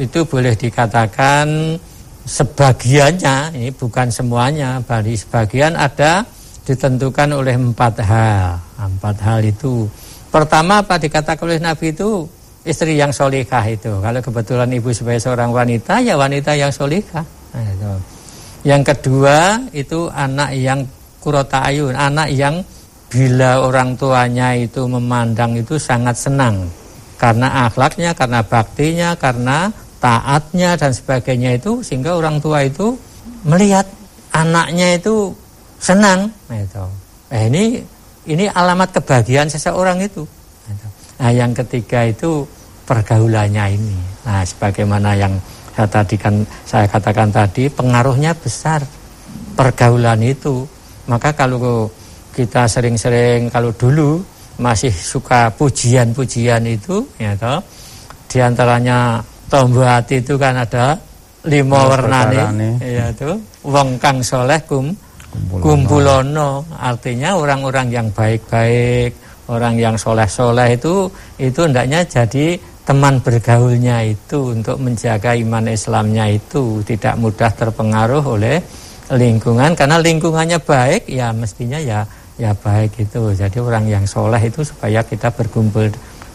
itu 0.00 0.24
boleh 0.24 0.56
dikatakan 0.56 1.76
sebagiannya 2.24 3.60
ini 3.60 3.68
bukan 3.76 4.08
semuanya 4.08 4.80
bagi 4.80 5.12
sebagian 5.12 5.76
ada 5.76 6.24
ditentukan 6.64 7.28
oleh 7.36 7.60
empat 7.60 8.00
hal. 8.00 8.56
Empat 8.80 9.16
hal 9.20 9.44
itu. 9.44 9.84
Pertama 10.32 10.80
apa 10.80 10.96
dikatakan 10.96 11.44
oleh 11.44 11.60
Nabi 11.60 11.92
itu? 11.92 12.24
Istri 12.64 12.96
yang 12.96 13.12
solikah 13.12 13.68
itu. 13.68 14.00
Kalau 14.00 14.20
kebetulan 14.24 14.70
ibu 14.72 14.88
sebagai 14.96 15.20
seorang 15.20 15.52
wanita 15.52 16.00
ya 16.00 16.16
wanita 16.16 16.56
yang 16.56 16.72
solikah 16.72 17.41
nah, 17.52 17.64
itu. 17.68 17.92
Yang 18.62 18.82
kedua 18.94 19.58
itu 19.74 20.10
anak 20.10 20.50
yang 20.54 20.80
kurota 21.22 21.66
ayun, 21.66 21.94
anak 21.94 22.28
yang 22.34 22.62
bila 23.12 23.60
orang 23.60 23.94
tuanya 23.94 24.56
itu 24.56 24.88
memandang 24.88 25.54
itu 25.58 25.76
sangat 25.76 26.16
senang 26.16 26.70
karena 27.22 27.70
akhlaknya, 27.70 28.18
karena 28.18 28.42
baktinya, 28.42 29.14
karena 29.14 29.70
taatnya 30.02 30.74
dan 30.74 30.90
sebagainya 30.90 31.54
itu 31.54 31.78
sehingga 31.78 32.18
orang 32.18 32.42
tua 32.42 32.66
itu 32.66 32.98
melihat 33.46 33.86
anaknya 34.34 34.98
itu 34.98 35.30
senang. 35.78 36.34
Nah, 36.50 36.58
itu. 36.58 36.84
Eh, 37.30 37.46
ini 37.46 37.64
ini 38.26 38.50
alamat 38.50 38.98
kebahagiaan 38.98 39.46
seseorang 39.46 40.02
itu. 40.02 40.26
Nah, 41.22 41.30
yang 41.30 41.54
ketiga 41.54 42.10
itu 42.10 42.42
pergaulannya 42.82 43.78
ini. 43.78 43.98
Nah, 44.26 44.42
sebagaimana 44.42 45.14
yang 45.14 45.38
saya 45.72 45.88
tadi 45.88 46.16
kan 46.20 46.34
saya 46.68 46.84
katakan 46.84 47.32
tadi 47.32 47.72
pengaruhnya 47.72 48.36
besar 48.36 48.84
pergaulan 49.56 50.20
itu. 50.20 50.68
Maka 51.08 51.34
kalau 51.34 51.88
kita 52.32 52.68
sering-sering 52.68 53.50
kalau 53.52 53.74
dulu 53.74 54.22
masih 54.60 54.92
suka 54.92 55.48
pujian-pujian 55.56 56.62
itu 56.68 57.02
ya 57.16 57.32
toh 57.34 57.58
di 58.28 58.38
antaranya 58.40 59.20
tombol 59.48 59.84
hati 59.84 60.20
itu 60.20 60.36
kan 60.36 60.60
ada 60.60 60.96
lima 61.48 61.88
warnane 61.88 62.78
ya 62.80 63.10
tuh 63.16 63.36
wong 63.64 63.96
kang 63.98 64.22
soleh 64.22 64.60
kum 64.68 64.92
kumpulono. 65.58 66.64
Artinya 66.76 67.36
orang-orang 67.36 67.88
yang 67.88 68.06
baik-baik 68.12 69.16
orang 69.48 69.74
yang 69.76 69.96
soleh-soleh 69.98 70.76
itu 70.76 71.08
itu 71.40 71.60
hendaknya 71.66 72.04
jadi 72.06 72.56
teman 72.82 73.22
bergaulnya 73.22 74.02
itu 74.02 74.58
untuk 74.58 74.82
menjaga 74.82 75.38
iman 75.38 75.70
Islamnya 75.70 76.26
itu 76.26 76.82
tidak 76.82 77.14
mudah 77.14 77.50
terpengaruh 77.54 78.24
oleh 78.26 78.58
lingkungan. 79.14 79.78
Karena 79.78 80.02
lingkungannya 80.02 80.58
baik 80.58 81.06
ya 81.06 81.30
mestinya 81.30 81.78
ya 81.78 82.02
ya 82.38 82.50
baik 82.56 82.98
itu. 82.98 83.34
Jadi 83.38 83.58
orang 83.62 83.86
yang 83.86 84.04
soleh 84.06 84.42
itu 84.42 84.66
supaya 84.66 85.06
kita 85.06 85.30
berkumpul 85.30 85.86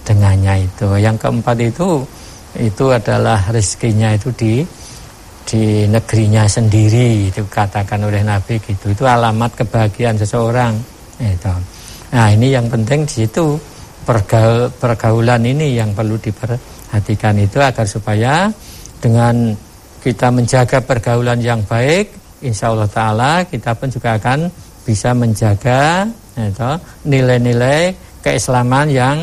dengannya 0.08 0.64
itu. 0.64 0.88
Yang 0.96 1.28
keempat 1.28 1.58
itu 1.60 2.08
itu 2.58 2.86
adalah 2.90 3.44
rezekinya 3.52 4.16
itu 4.16 4.32
di 4.34 4.54
di 5.48 5.88
negerinya 5.88 6.44
sendiri 6.44 7.32
itu 7.32 7.44
katakan 7.48 8.04
oleh 8.08 8.24
Nabi 8.24 8.60
gitu. 8.64 8.96
Itu 8.96 9.04
alamat 9.04 9.52
kebahagiaan 9.64 10.16
seseorang 10.16 10.76
itu. 11.20 11.54
Nah 12.08 12.28
ini 12.32 12.56
yang 12.56 12.72
penting 12.72 13.04
di 13.04 13.28
situ 13.28 13.60
pergaul, 14.08 14.72
pergaulan 14.72 15.44
ini 15.44 15.76
yang 15.76 15.92
perlu 15.92 16.16
diperhatikan 16.16 17.36
itu 17.44 17.60
agar 17.60 17.84
supaya 17.84 18.48
dengan 19.04 19.52
kita 20.00 20.32
menjaga 20.32 20.80
pergaulan 20.80 21.44
yang 21.44 21.60
baik 21.68 22.16
insya 22.40 22.72
Allah 22.72 22.88
Taala 22.88 23.44
kita 23.44 23.76
pun 23.76 23.92
juga 23.92 24.16
akan 24.16 24.48
bisa 24.88 25.12
menjaga 25.12 26.08
nilai-nilai 27.04 27.92
keislaman 28.24 28.88
yang 28.88 29.18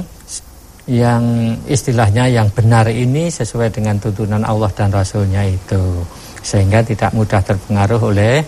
yang 0.84 1.56
istilahnya 1.64 2.28
yang 2.28 2.52
benar 2.52 2.84
ini 2.92 3.32
sesuai 3.32 3.72
dengan 3.72 3.96
tuntunan 3.96 4.44
Allah 4.44 4.68
dan 4.76 4.92
Rasulnya 4.92 5.48
itu. 5.48 6.04
Sehingga 6.44 6.84
tidak 6.84 7.16
mudah 7.16 7.40
terpengaruh 7.40 8.12
oleh 8.12 8.44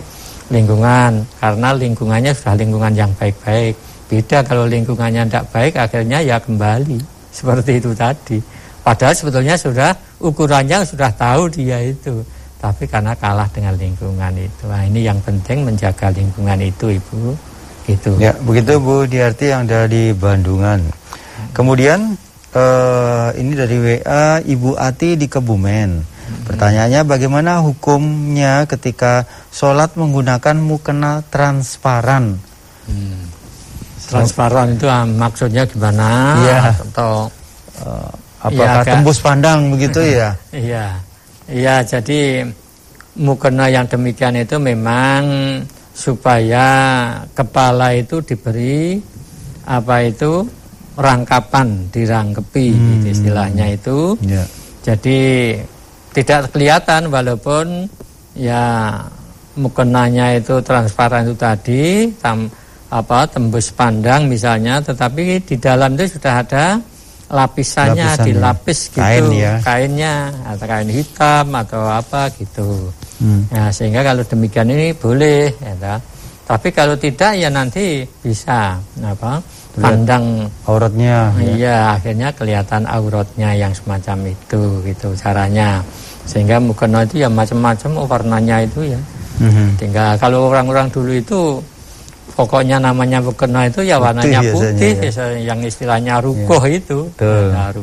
lingkungan. 0.53 1.25
Karena 1.41 1.73
lingkungannya 1.73 2.37
sudah 2.37 2.53
lingkungan 2.53 2.93
yang 2.93 3.09
baik-baik 3.17 3.73
beda 4.07 4.43
kalau 4.47 4.65
lingkungannya 4.65 5.27
tidak 5.27 5.45
baik 5.51 5.73
akhirnya 5.75 6.19
ya 6.23 6.37
kembali 6.39 6.99
seperti 7.31 7.83
itu 7.83 7.91
tadi 7.91 8.37
padahal 8.81 9.13
sebetulnya 9.13 9.55
sudah 9.59 9.91
ukurannya 10.23 10.87
sudah 10.87 11.11
tahu 11.11 11.51
dia 11.51 11.83
itu 11.83 12.23
tapi 12.57 12.89
karena 12.89 13.13
kalah 13.13 13.45
dengan 13.53 13.77
lingkungan 13.77 14.33
itu 14.33 14.65
nah, 14.65 14.81
ini 14.81 15.05
yang 15.05 15.19
penting 15.21 15.67
menjaga 15.67 16.09
lingkungan 16.09 16.57
itu 16.63 16.95
ibu 16.95 17.35
itu 17.87 18.11
ya 18.19 18.33
begitu 18.43 18.79
Bu 18.81 19.07
Diarti 19.07 19.51
yang 19.53 19.67
dari 19.67 20.15
Bandungan 20.15 20.87
kemudian 21.51 22.17
uh, 22.57 23.29
ini 23.35 23.51
dari 23.53 23.77
WA 23.77 24.41
Ibu 24.41 24.77
Ati 24.77 25.19
di 25.19 25.27
Kebumen. 25.29 25.91
Hmm. 26.01 26.43
Pertanyaannya 26.43 27.01
bagaimana 27.07 27.63
hukumnya 27.63 28.67
ketika 28.67 29.23
sholat 29.51 29.95
menggunakan 29.95 30.57
mukena 30.59 31.23
transparan? 31.27 32.39
Hmm. 32.87 33.21
Transparan 34.07 34.79
itu 34.79 34.87
ah, 34.87 35.03
maksudnya 35.03 35.63
gimana? 35.67 36.39
Iya. 36.39 36.59
Atau 36.71 37.27
uh, 37.83 38.11
apakah 38.39 38.83
ya, 38.83 38.87
tembus 38.87 39.19
pandang 39.19 39.71
begitu 39.75 39.99
ya? 40.23 40.29
Iya. 40.55 40.85
Iya, 41.47 41.75
jadi 41.83 42.43
mukena 43.17 43.71
yang 43.71 43.87
demikian 43.87 44.35
itu 44.37 44.59
memang 44.59 45.23
supaya 45.97 46.67
kepala 47.33 47.97
itu 47.97 48.21
diberi 48.21 49.01
apa 49.65 50.05
itu 50.05 50.45
rangkapan 50.93 51.89
dirangkepi 51.89 52.67
hmm. 52.69 52.85
gitu 52.93 53.05
istilahnya 53.17 53.65
itu 53.73 54.13
yeah. 54.21 54.45
jadi 54.85 55.19
tidak 56.13 56.53
kelihatan 56.53 57.09
walaupun 57.09 57.89
ya 58.37 58.93
mukenanya 59.57 60.37
itu 60.37 60.61
transparan 60.61 61.25
itu 61.25 61.35
tadi 61.37 61.83
tam, 62.21 62.45
apa 62.87 63.27
tembus 63.27 63.75
pandang 63.75 64.31
misalnya 64.31 64.79
tetapi 64.79 65.43
di 65.43 65.55
dalam 65.59 65.99
itu 65.99 66.15
sudah 66.15 66.33
ada 66.39 66.65
lapisannya 67.27 68.07
Lapisan 68.15 68.23
dilapis 68.23 68.79
gitu 68.87 69.03
kain 69.03 69.27
ya. 69.35 69.53
kainnya 69.59 70.31
atau 70.47 70.63
kain 70.63 70.87
hitam 70.87 71.45
atau 71.51 71.83
apa 71.83 72.31
gitu 72.39 72.87
hmm. 73.19 73.51
ya 73.51 73.67
sehingga 73.67 73.99
kalau 73.99 74.23
demikian 74.23 74.71
ini 74.71 74.95
boleh 74.95 75.51
ya, 75.59 75.99
tapi 76.47 76.71
kalau 76.71 76.95
tidak 76.95 77.35
ya 77.35 77.51
nanti 77.51 78.07
bisa 78.23 78.79
apa 79.03 79.43
pandang 79.77 80.49
auratnya. 80.65 81.29
Ya. 81.37 81.41
Iya, 81.41 81.53
ya. 81.53 81.77
akhirnya 81.95 82.29
kelihatan 82.33 82.83
auratnya 82.89 83.49
yang 83.53 83.73
semacam 83.75 84.33
itu 84.33 84.61
gitu 84.83 85.13
caranya. 85.15 85.85
Sehingga 86.27 86.59
mukena 86.59 87.07
itu 87.07 87.23
ya 87.23 87.29
macam-macam 87.31 88.03
warnanya 88.03 88.65
itu 88.65 88.95
ya. 88.95 88.99
Mm-hmm. 89.37 89.67
Tinggal 89.77 90.11
kalau 90.17 90.49
orang-orang 90.49 90.89
dulu 90.89 91.11
itu 91.13 91.41
pokoknya 92.37 92.77
namanya 92.77 93.17
mukena 93.17 93.65
itu 93.65 93.81
ya 93.81 93.97
warnanya 93.97 94.45
putih, 94.53 94.93
putih 94.93 95.09
ya. 95.09 95.25
yang 95.41 95.59
istilahnya 95.65 96.21
rukoh 96.21 96.61
ya. 96.69 96.77
itu. 96.77 96.99
Nah, 97.17 97.73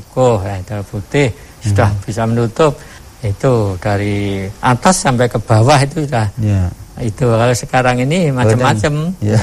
ya, 0.47 0.55
itu 0.63 0.75
putih 0.87 1.29
sudah 1.67 1.91
bisa 2.07 2.23
menutup 2.23 2.79
itu 3.25 3.75
dari 3.83 4.47
atas 4.63 5.03
sampai 5.03 5.27
ke 5.27 5.43
bawah 5.43 5.81
itu 5.83 6.07
sudah. 6.07 6.31
Ya. 6.39 6.71
Itu 7.03 7.27
kalau 7.27 7.57
sekarang 7.57 7.97
ini 8.07 8.31
macam-macam. 8.31 9.11
Ya. 9.19 9.43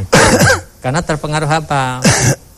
Gitu. 0.00 0.18
Karena 0.80 1.00
terpengaruh 1.04 1.50
apa? 1.60 2.00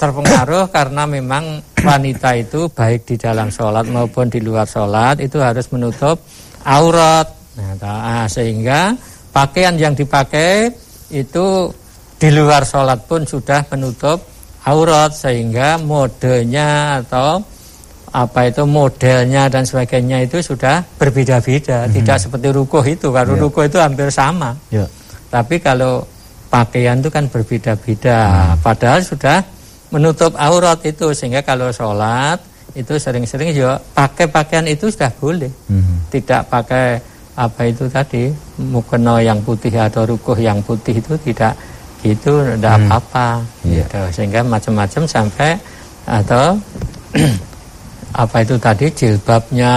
terpengaruh 0.02 0.66
karena 0.74 1.06
memang 1.06 1.62
wanita 1.78 2.34
itu 2.34 2.66
baik 2.74 3.06
di 3.06 3.14
dalam 3.14 3.54
sholat 3.54 3.86
maupun 3.86 4.26
di 4.26 4.42
luar 4.42 4.66
sholat 4.66 5.22
itu 5.22 5.38
harus 5.38 5.70
menutup 5.70 6.18
aurat. 6.66 7.30
Nah, 7.54 7.78
ah, 7.86 8.26
sehingga 8.26 8.98
pakaian 9.30 9.78
yang 9.78 9.94
dipakai 9.94 10.74
itu 11.12 11.68
di 12.16 12.28
luar 12.32 12.64
sholat 12.64 13.04
pun 13.04 13.28
sudah 13.28 13.68
menutup 13.68 14.24
aurat 14.64 15.12
sehingga 15.12 15.76
modenya 15.78 17.02
atau 17.02 17.42
apa 18.12 18.40
itu 18.48 18.68
modelnya 18.68 19.48
dan 19.48 19.64
sebagainya 19.64 20.24
itu 20.28 20.44
sudah 20.44 20.84
berbeda-beda, 21.00 21.84
mm 21.84 21.84
-hmm. 21.88 21.96
tidak 21.96 22.16
seperti 22.20 22.48
rukuh 22.52 22.84
itu. 22.84 23.08
Kalau 23.08 23.32
yeah. 23.32 23.42
rukuh 23.42 23.64
itu 23.64 23.78
hampir 23.80 24.08
sama. 24.12 24.52
Yeah. 24.68 24.88
Tapi 25.32 25.64
kalau 25.64 26.04
pakaian 26.52 27.00
itu 27.00 27.08
kan 27.08 27.24
berbeda-beda. 27.32 28.18
Hmm. 28.28 28.60
Padahal 28.60 29.00
sudah 29.00 29.40
menutup 29.88 30.36
aurat 30.36 30.76
itu 30.84 31.16
sehingga 31.16 31.40
kalau 31.40 31.72
sholat 31.72 32.36
itu 32.76 33.00
sering-sering 33.00 33.56
juga 33.56 33.80
pakai 33.96 34.28
pakaian 34.28 34.68
itu 34.68 34.92
sudah 34.92 35.08
boleh. 35.16 35.48
Hmm. 35.72 36.04
Tidak 36.12 36.52
pakai 36.52 37.00
apa 37.32 37.64
itu 37.64 37.88
tadi 37.88 38.28
mukena 38.60 39.24
yang 39.24 39.40
putih 39.40 39.72
atau 39.72 40.04
rukuh 40.04 40.36
yang 40.36 40.60
putih 40.60 41.00
itu 41.00 41.16
tidak 41.24 41.56
gitu 42.04 42.44
tidak 42.44 42.76
hmm. 42.76 42.84
apa-apa 42.90 43.28
yeah. 43.64 43.86
gitu. 43.86 44.00
sehingga 44.12 44.40
macam-macam 44.44 45.02
sampai 45.08 45.56
atau 46.04 46.58
apa 48.22 48.36
itu 48.44 48.54
tadi 48.60 48.86
jilbabnya 48.92 49.74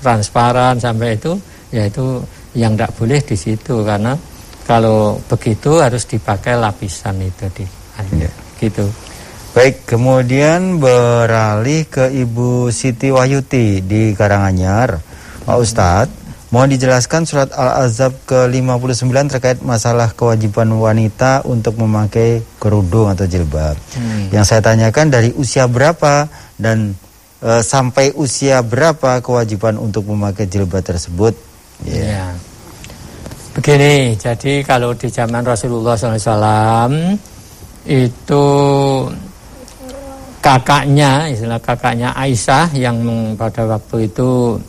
transparan 0.00 0.80
sampai 0.80 1.20
itu 1.20 1.36
yaitu 1.74 2.22
yang 2.56 2.72
tidak 2.72 2.94
boleh 2.96 3.20
di 3.20 3.36
situ 3.36 3.84
karena 3.84 4.16
kalau 4.64 5.20
begitu 5.28 5.78
harus 5.78 6.08
dipakai 6.08 6.56
lapisan 6.56 7.20
itu 7.20 7.46
di 7.52 7.64
ya. 8.16 8.30
gitu. 8.58 8.88
Baik, 9.56 9.88
kemudian 9.88 10.76
beralih 10.76 11.88
ke 11.88 12.12
Ibu 12.12 12.68
Siti 12.68 13.08
Wahyuti 13.08 13.80
di 13.80 14.12
Karanganyar. 14.12 15.00
Pak 15.48 15.56
Ustadz, 15.56 16.25
mohon 16.54 16.70
dijelaskan 16.70 17.26
surat 17.26 17.50
Al-Azab 17.50 18.14
ke-59 18.28 19.10
terkait 19.34 19.58
masalah 19.66 20.14
kewajiban 20.14 20.70
wanita 20.70 21.42
untuk 21.42 21.74
memakai 21.80 22.42
kerudung 22.62 23.10
atau 23.10 23.26
jilbab. 23.26 23.74
Hmm. 23.98 24.30
Yang 24.30 24.44
saya 24.54 24.60
tanyakan 24.62 25.10
dari 25.10 25.34
usia 25.34 25.66
berapa 25.66 26.30
dan 26.54 26.94
e, 27.42 27.50
sampai 27.62 28.14
usia 28.14 28.62
berapa 28.62 29.18
kewajiban 29.18 29.74
untuk 29.76 30.06
memakai 30.06 30.46
jilbab 30.46 30.86
tersebut? 30.86 31.34
Yeah. 31.82 32.14
Yeah. 32.14 32.30
Begini, 33.56 34.12
jadi 34.20 34.60
kalau 34.68 34.92
di 34.92 35.08
zaman 35.08 35.40
Rasulullah 35.40 35.96
SAW 35.96 36.92
itu 37.88 38.44
kakaknya, 40.44 41.32
istilah 41.32 41.56
kakaknya 41.64 42.12
Aisyah 42.12 42.68
yang 42.76 43.00
pada 43.40 43.64
waktu 43.64 44.12
itu 44.12 44.60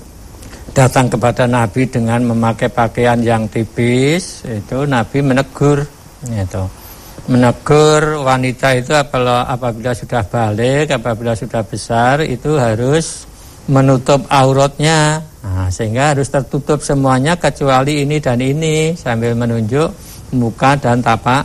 datang 0.78 1.10
kepada 1.10 1.50
Nabi 1.50 1.90
dengan 1.90 2.22
memakai 2.22 2.70
pakaian 2.70 3.18
yang 3.18 3.50
tipis, 3.50 4.46
itu 4.46 4.86
Nabi 4.86 5.26
menegur, 5.26 5.82
itu 6.30 6.64
menegur 7.28 8.24
wanita 8.24 8.78
itu 8.78 8.96
apabila, 8.96 9.92
sudah 9.92 10.24
balik, 10.24 10.96
apabila 10.96 11.36
sudah 11.36 11.66
besar 11.66 12.24
itu 12.24 12.56
harus 12.56 13.28
menutup 13.68 14.24
auratnya 14.32 15.20
nah, 15.44 15.68
sehingga 15.68 16.16
harus 16.16 16.32
tertutup 16.32 16.80
semuanya 16.80 17.36
kecuali 17.36 18.08
ini 18.08 18.16
dan 18.24 18.40
ini 18.40 18.96
sambil 18.96 19.36
menunjuk 19.36 19.92
muka 20.40 20.80
dan 20.80 21.04
tapak 21.04 21.44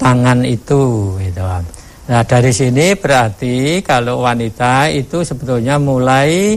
tangan 0.00 0.40
itu 0.48 1.12
gitu. 1.20 1.44
Nah 2.08 2.24
dari 2.24 2.48
sini 2.48 2.96
berarti 2.96 3.84
kalau 3.84 4.24
wanita 4.24 4.88
itu 4.88 5.20
sebetulnya 5.20 5.76
mulai 5.76 6.56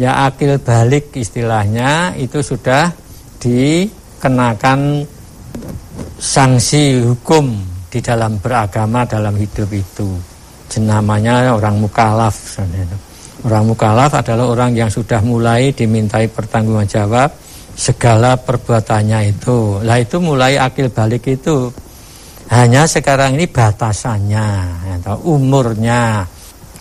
ya 0.00 0.24
akil 0.32 0.56
balik 0.56 1.12
istilahnya 1.12 2.16
itu 2.16 2.40
sudah 2.40 2.88
dikenakan 3.36 5.04
sanksi 6.16 7.04
hukum 7.04 7.52
di 7.92 8.00
dalam 8.00 8.40
beragama 8.40 9.04
dalam 9.04 9.36
hidup 9.36 9.68
itu 9.68 10.08
namanya 10.78 11.50
orang 11.50 11.82
mukalaf. 11.82 12.62
Orang 13.42 13.72
mukalaf 13.72 14.14
adalah 14.14 14.46
orang 14.52 14.76
yang 14.76 14.92
sudah 14.92 15.18
mulai 15.24 15.74
dimintai 15.74 16.30
pertanggungan 16.30 16.86
jawab 16.86 17.34
segala 17.74 18.38
perbuatannya 18.38 19.34
itu. 19.34 19.82
Lah 19.82 19.98
itu 19.98 20.22
mulai 20.22 20.60
akil 20.60 20.92
balik 20.92 21.26
itu. 21.26 21.72
Hanya 22.52 22.84
sekarang 22.86 23.34
ini 23.34 23.48
batasannya 23.48 24.46
atau 25.00 25.16
umurnya. 25.24 26.22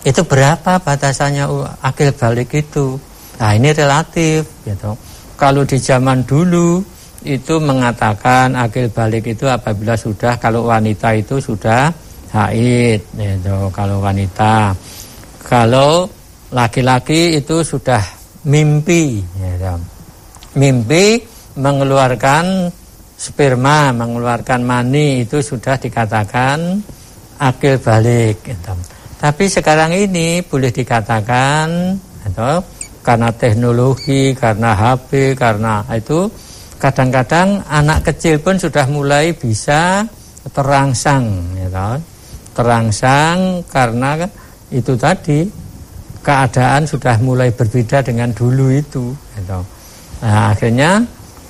Itu 0.04 0.28
berapa 0.28 0.84
batasannya 0.84 1.48
akil 1.82 2.14
balik 2.14 2.54
itu? 2.54 3.00
Nah, 3.40 3.52
ini 3.56 3.70
relatif 3.72 4.46
gitu. 4.68 4.92
Kalau 5.40 5.64
di 5.64 5.80
zaman 5.80 6.28
dulu 6.28 6.84
itu 7.24 7.56
mengatakan 7.60 8.56
akil 8.56 8.92
balik 8.92 9.28
itu 9.32 9.48
apabila 9.48 9.96
sudah 9.96 10.36
kalau 10.40 10.68
wanita 10.68 11.16
itu 11.16 11.40
sudah 11.40 11.92
haid 12.36 13.00
gitu. 13.16 13.72
Kalau 13.72 14.04
wanita 14.04 14.76
kalau 15.48 16.08
laki-laki 16.52 17.40
itu 17.40 17.64
sudah 17.64 18.04
mimpi 18.44 19.24
gitu 19.24 19.76
mimpi 20.56 21.22
mengeluarkan 21.60 22.72
sperma, 23.20 23.92
mengeluarkan 23.92 24.64
mani 24.64 25.28
itu 25.28 25.44
sudah 25.44 25.76
dikatakan 25.76 26.80
akil 27.36 27.76
balik. 27.84 28.40
Gitu. 28.42 28.74
Tapi 29.20 29.46
sekarang 29.52 29.92
ini 29.92 30.40
boleh 30.40 30.72
dikatakan 30.72 31.68
atau 32.32 32.64
karena 33.02 33.30
teknologi, 33.32 34.36
karena 34.36 34.76
HP, 34.76 35.34
karena 35.36 35.84
itu 35.96 36.30
kadang-kadang 36.80 37.64
anak 37.68 38.08
kecil 38.12 38.40
pun 38.40 38.56
sudah 38.56 38.86
mulai 38.88 39.36
bisa 39.36 40.04
terangsang, 40.52 41.56
gitu. 41.60 41.90
terangsang 42.56 43.64
karena 43.68 44.16
itu 44.72 44.94
tadi 44.96 45.48
keadaan 46.24 46.84
sudah 46.84 47.16
mulai 47.20 47.50
berbeda 47.52 48.04
dengan 48.04 48.32
dulu 48.32 48.72
itu. 48.72 49.12
Gitu. 49.36 49.60
Nah, 50.20 50.52
akhirnya 50.52 51.04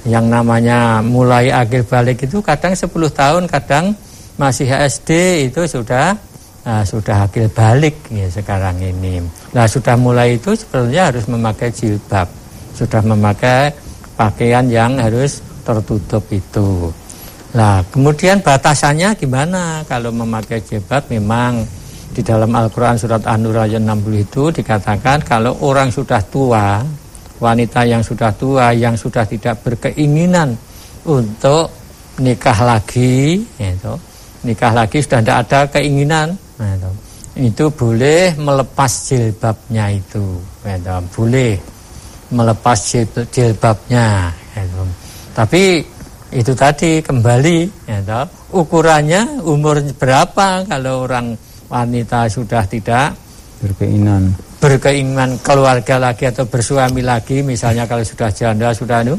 yang 0.08 0.32
namanya 0.32 1.04
mulai 1.04 1.52
akhir 1.52 1.90
balik 1.90 2.24
itu 2.24 2.40
kadang 2.40 2.74
10 2.78 2.90
tahun, 3.12 3.44
kadang 3.50 3.92
masih 4.40 4.72
SD 4.72 5.10
itu 5.52 5.68
sudah 5.68 6.16
nah, 6.64 6.84
sudah 6.88 7.28
akhir 7.28 7.52
balik 7.52 8.08
ya 8.08 8.30
sekarang 8.32 8.80
ini. 8.80 9.20
Nah, 9.50 9.66
sudah 9.66 9.98
mulai 9.98 10.38
itu 10.38 10.54
sebenarnya 10.54 11.10
harus 11.14 11.26
memakai 11.26 11.70
jilbab. 11.74 12.30
Sudah 12.78 13.02
memakai 13.02 13.74
pakaian 14.14 14.66
yang 14.70 15.02
harus 15.02 15.42
tertutup 15.66 16.22
itu. 16.30 16.94
Nah, 17.58 17.82
kemudian 17.90 18.46
batasannya 18.46 19.18
gimana? 19.18 19.82
Kalau 19.90 20.14
memakai 20.14 20.62
jilbab 20.62 21.10
memang 21.10 21.66
di 22.14 22.22
dalam 22.22 22.50
Al-Quran 22.54 22.98
surat 22.98 23.22
An-Nur 23.26 23.58
ayat 23.58 23.82
60 23.82 24.26
itu 24.26 24.44
dikatakan 24.54 25.22
kalau 25.26 25.58
orang 25.62 25.94
sudah 25.94 26.22
tua 26.26 26.82
wanita 27.38 27.86
yang 27.86 28.02
sudah 28.02 28.34
tua 28.34 28.74
yang 28.74 28.98
sudah 28.98 29.24
tidak 29.30 29.62
berkeinginan 29.62 30.58
untuk 31.06 31.72
nikah 32.20 32.60
lagi 32.66 33.46
itu 33.56 33.94
nikah 34.44 34.74
lagi 34.74 35.00
sudah 35.00 35.22
tidak 35.24 35.38
ada 35.48 35.60
keinginan 35.80 36.28
itu, 36.60 36.92
itu 37.40 37.72
boleh 37.72 38.36
melepas 38.36 38.92
jilbabnya 39.08 39.96
itu. 39.96 40.44
Itu 40.68 40.96
boleh 41.16 41.56
melepas 42.36 42.80
jilbabnya 43.32 44.30
itu. 44.60 44.84
tapi 45.32 45.80
itu 46.30 46.52
tadi 46.54 47.02
kembali 47.02 47.58
itu, 47.90 48.22
ukurannya 48.54 49.42
umur 49.42 49.82
berapa 49.98 50.68
kalau 50.68 51.10
orang 51.10 51.34
wanita 51.72 52.30
sudah 52.30 52.68
tidak? 52.70 53.18
Berkeinginan. 53.64 54.36
Berkeinginan 54.60 55.40
keluarga 55.42 55.98
lagi 55.98 56.28
atau 56.28 56.46
bersuami 56.46 57.02
lagi 57.02 57.42
misalnya 57.42 57.88
kalau 57.88 58.04
sudah 58.04 58.30
janda 58.30 58.76
sudah 58.76 59.02
anu. 59.02 59.16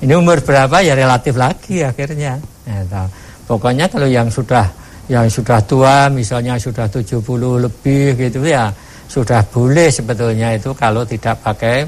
Ini 0.00 0.12
umur 0.16 0.42
berapa? 0.42 0.82
Ya 0.82 0.96
relatif 0.96 1.38
lagi 1.38 1.84
akhirnya 1.84 2.40
ya, 2.66 3.04
pokoknya 3.48 3.88
kalau 3.88 4.08
yang 4.08 4.28
sudah 4.28 4.68
yang 5.10 5.26
sudah 5.26 5.58
tua 5.66 6.06
misalnya 6.06 6.54
sudah 6.54 6.86
70 6.86 7.18
lebih 7.66 8.14
gitu 8.14 8.46
ya 8.46 8.70
sudah 9.10 9.42
boleh 9.50 9.90
sebetulnya 9.90 10.54
itu 10.54 10.70
kalau 10.70 11.02
tidak 11.02 11.34
pakai 11.42 11.82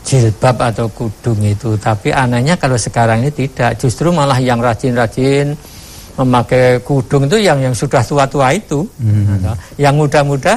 jilbab 0.00 0.72
atau 0.72 0.88
kudung 0.88 1.44
itu 1.44 1.76
tapi 1.76 2.08
anehnya 2.08 2.56
kalau 2.56 2.80
sekarang 2.80 3.20
ini 3.20 3.30
tidak 3.36 3.76
justru 3.76 4.08
malah 4.08 4.40
yang 4.40 4.56
rajin-rajin 4.56 5.52
memakai 6.16 6.80
kudung 6.80 7.28
itu 7.28 7.36
yang 7.44 7.60
yang 7.60 7.76
sudah 7.76 8.00
tua-tua 8.00 8.56
itu 8.56 8.88
hmm. 8.96 9.76
yang 9.76 9.92
muda-muda 9.92 10.56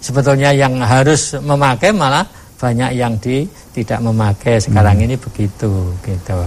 sebetulnya 0.00 0.56
yang 0.56 0.80
harus 0.80 1.36
memakai 1.44 1.92
malah 1.92 2.24
banyak 2.56 2.96
yang 2.96 3.12
di 3.20 3.44
tidak 3.76 4.00
memakai 4.00 4.56
sekarang 4.56 4.96
hmm. 4.96 5.04
ini 5.12 5.14
begitu 5.20 5.92
gitu. 6.00 6.38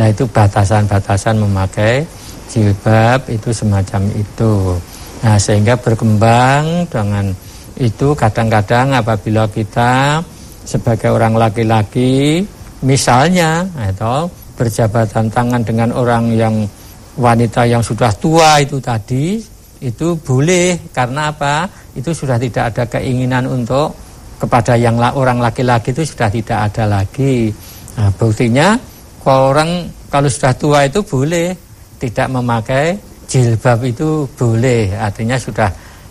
Nah 0.00 0.06
itu 0.08 0.24
batasan-batasan 0.24 1.36
memakai 1.36 2.08
jilbab 2.48 3.28
itu 3.28 3.52
semacam 3.52 4.02
itu. 4.16 4.74
Nah 5.22 5.36
sehingga 5.36 5.76
berkembang 5.78 6.88
dengan 6.88 7.30
itu 7.78 8.10
kadang-kadang 8.16 8.96
apabila 8.96 9.46
kita 9.46 10.18
sebagai 10.66 11.14
orang 11.14 11.38
laki-laki 11.38 12.42
misalnya 12.82 13.62
atau 13.78 14.26
berjabatan 14.58 15.30
tangan 15.30 15.62
dengan 15.62 15.94
orang 15.94 16.34
yang 16.34 16.66
wanita 17.14 17.66
yang 17.66 17.82
sudah 17.82 18.10
tua 18.18 18.58
itu 18.58 18.82
tadi 18.82 19.38
itu 19.78 20.18
boleh 20.18 20.90
karena 20.90 21.30
apa? 21.30 21.70
Itu 21.94 22.10
sudah 22.10 22.34
tidak 22.38 22.74
ada 22.74 22.84
keinginan 22.98 23.46
untuk 23.46 23.94
kepada 24.38 24.74
yang 24.78 24.98
orang 24.98 25.38
laki-laki 25.38 25.90
itu 25.94 26.02
sudah 26.02 26.30
tidak 26.30 26.58
ada 26.70 26.84
lagi. 26.86 27.50
Nah, 27.98 28.10
buktinya 28.14 28.78
kalau 29.22 29.54
orang 29.54 29.90
kalau 30.10 30.30
sudah 30.30 30.54
tua 30.54 30.86
itu 30.86 31.02
boleh 31.02 31.67
tidak 31.98 32.28
memakai 32.30 32.96
jilbab 33.28 33.82
itu 33.84 34.24
boleh. 34.38 34.94
Artinya 34.96 35.36
sudah 35.36 35.68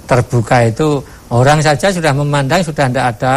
terbuka 0.07 0.63
itu 0.67 1.01
orang 1.33 1.59
saja 1.59 1.91
sudah 1.91 2.13
memandang 2.15 2.63
sudah 2.63 2.87
tidak 2.87 3.05
ada 3.17 3.35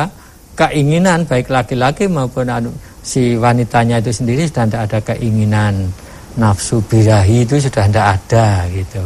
keinginan 0.55 1.25
baik 1.25 1.49
laki-laki 1.49 2.05
maupun 2.07 2.47
anu, 2.47 2.71
si 3.01 3.35
wanitanya 3.35 3.99
itu 3.99 4.13
sendiri 4.13 4.45
sudah 4.47 4.69
tidak 4.69 4.83
ada 4.87 4.99
keinginan 5.15 5.89
nafsu 6.37 6.79
birahi 6.85 7.43
itu 7.43 7.59
sudah 7.59 7.89
tidak 7.89 8.07
ada 8.21 8.69
gitu. 8.71 9.03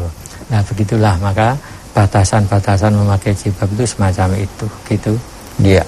Nah 0.51 0.61
begitulah 0.67 1.15
maka 1.23 1.57
batasan-batasan 1.95 2.93
memakai 2.93 3.33
jilbab 3.33 3.71
itu 3.79 3.85
semacam 3.87 4.29
itu 4.37 4.67
gitu. 4.91 5.13
Iya. 5.63 5.87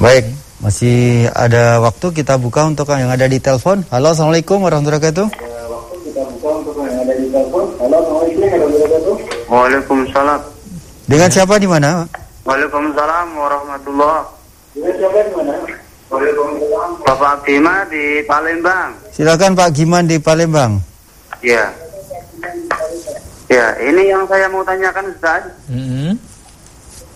Baik, 0.00 0.26
masih 0.58 1.28
ada 1.30 1.78
waktu 1.78 2.10
kita 2.10 2.34
buka 2.40 2.66
untuk 2.66 2.90
yang 2.90 3.12
ada 3.12 3.30
di 3.30 3.38
telepon. 3.38 3.86
Halo, 3.92 4.10
assalamualaikum 4.10 4.58
warahmatullahi 4.58 4.98
wabarakatuh. 4.98 5.59
Waalaikumsalam. 9.50 10.40
Dengan 11.10 11.26
siapa 11.26 11.58
di 11.58 11.66
mana? 11.66 12.06
Waalaikumsalam 12.46 13.34
warahmatullahi. 13.34 14.22
Dengan 14.78 14.94
siapa 14.94 15.18
di 15.26 15.32
mana? 15.34 15.54
Waalaikumsalam. 16.06 16.90
Bapak 17.02 17.34
Gima 17.42 17.82
di 17.90 18.22
Palembang. 18.30 18.90
Silakan 19.10 19.58
Pak 19.58 19.70
Giman 19.74 20.06
di 20.06 20.22
Palembang. 20.22 20.78
Iya. 21.42 21.66
Ya, 23.50 23.74
ini 23.82 24.06
yang 24.06 24.22
saya 24.30 24.46
mau 24.46 24.62
tanyakan 24.62 25.10
Ustaz. 25.10 25.42
Mm-hmm. 25.66 26.14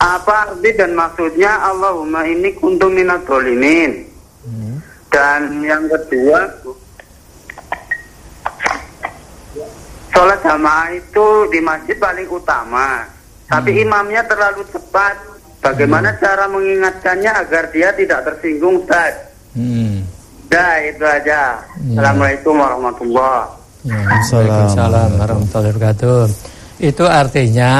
Apa 0.02 0.50
arti 0.50 0.74
dan 0.74 0.98
maksudnya 0.98 1.54
Allahumma 1.62 2.26
ini 2.26 2.50
kuntum 2.58 2.90
minat 2.90 3.22
dolimin? 3.22 4.10
Mm-hmm. 4.42 4.74
Dan 5.14 5.62
yang 5.62 5.86
kedua, 5.86 6.50
sholat 10.14 10.38
jamaah 10.46 10.94
itu 10.94 11.26
di 11.50 11.58
masjid 11.58 11.98
paling 11.98 12.30
utama. 12.30 13.02
Tapi 13.50 13.70
mm-hmm. 13.74 13.84
imamnya 13.90 14.22
terlalu 14.24 14.62
cepat. 14.70 15.34
Bagaimana 15.58 16.14
mm-hmm. 16.14 16.24
cara 16.24 16.44
mengingatkannya 16.46 17.32
agar 17.34 17.64
dia 17.74 17.90
tidak 17.98 18.22
tersinggung 18.30 18.86
Ustaz? 18.86 19.34
Mm-hmm. 19.58 20.06
Dah, 20.48 20.76
itu 20.86 21.04
aja. 21.04 21.58
Mm-hmm. 21.58 21.98
Assalamualaikum 21.98 22.54
warahmatullahi 22.54 23.42
wabarakatuh. 23.84 24.32
Waalaikumsalam 24.32 25.10
warahmatullahi 25.18 25.72
wabarakatuh. 25.74 26.53
Itu 26.74 27.06
artinya 27.06 27.72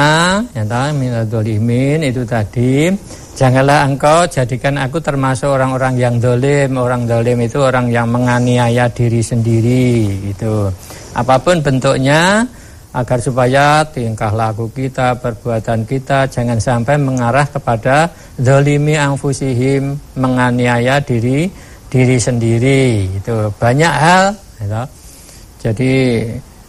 yang 0.55 0.95
minadolimin 0.95 1.99
itu 2.07 2.23
tadi 2.23 2.87
Janganlah 3.35 3.83
engkau 3.91 4.23
jadikan 4.31 4.79
aku 4.79 5.03
termasuk 5.03 5.51
orang-orang 5.51 5.99
yang 5.99 6.15
dolim. 6.23 6.79
Orang 6.79 7.03
dolim 7.03 7.43
itu 7.43 7.59
orang 7.59 7.91
yang 7.91 8.07
menganiaya 8.07 8.87
diri 8.87 9.19
sendiri 9.19 10.07
itu 10.31 10.71
Apa 11.11 11.35
pun 11.35 11.59
bentuknya 11.59 12.47
Agar 12.95 13.19
supaya 13.19 13.83
tingkah 13.91 14.31
laku 14.31 14.71
kita, 14.71 15.19
perbuatan 15.19 15.83
kita 15.83 16.31
Jangan 16.31 16.55
sampai 16.63 16.95
mengarah 16.95 17.43
kepada 17.43 18.07
dolimi 18.39 18.95
angfusihim 18.95 20.15
Menganiaya 20.15 21.03
diri 21.03 21.51
diri 21.91 22.15
sendiri 22.15 23.11
itu 23.19 23.51
Banyak 23.59 23.93
hal 23.93 24.23
gitu. 24.63 24.83
Jadi 25.65 25.93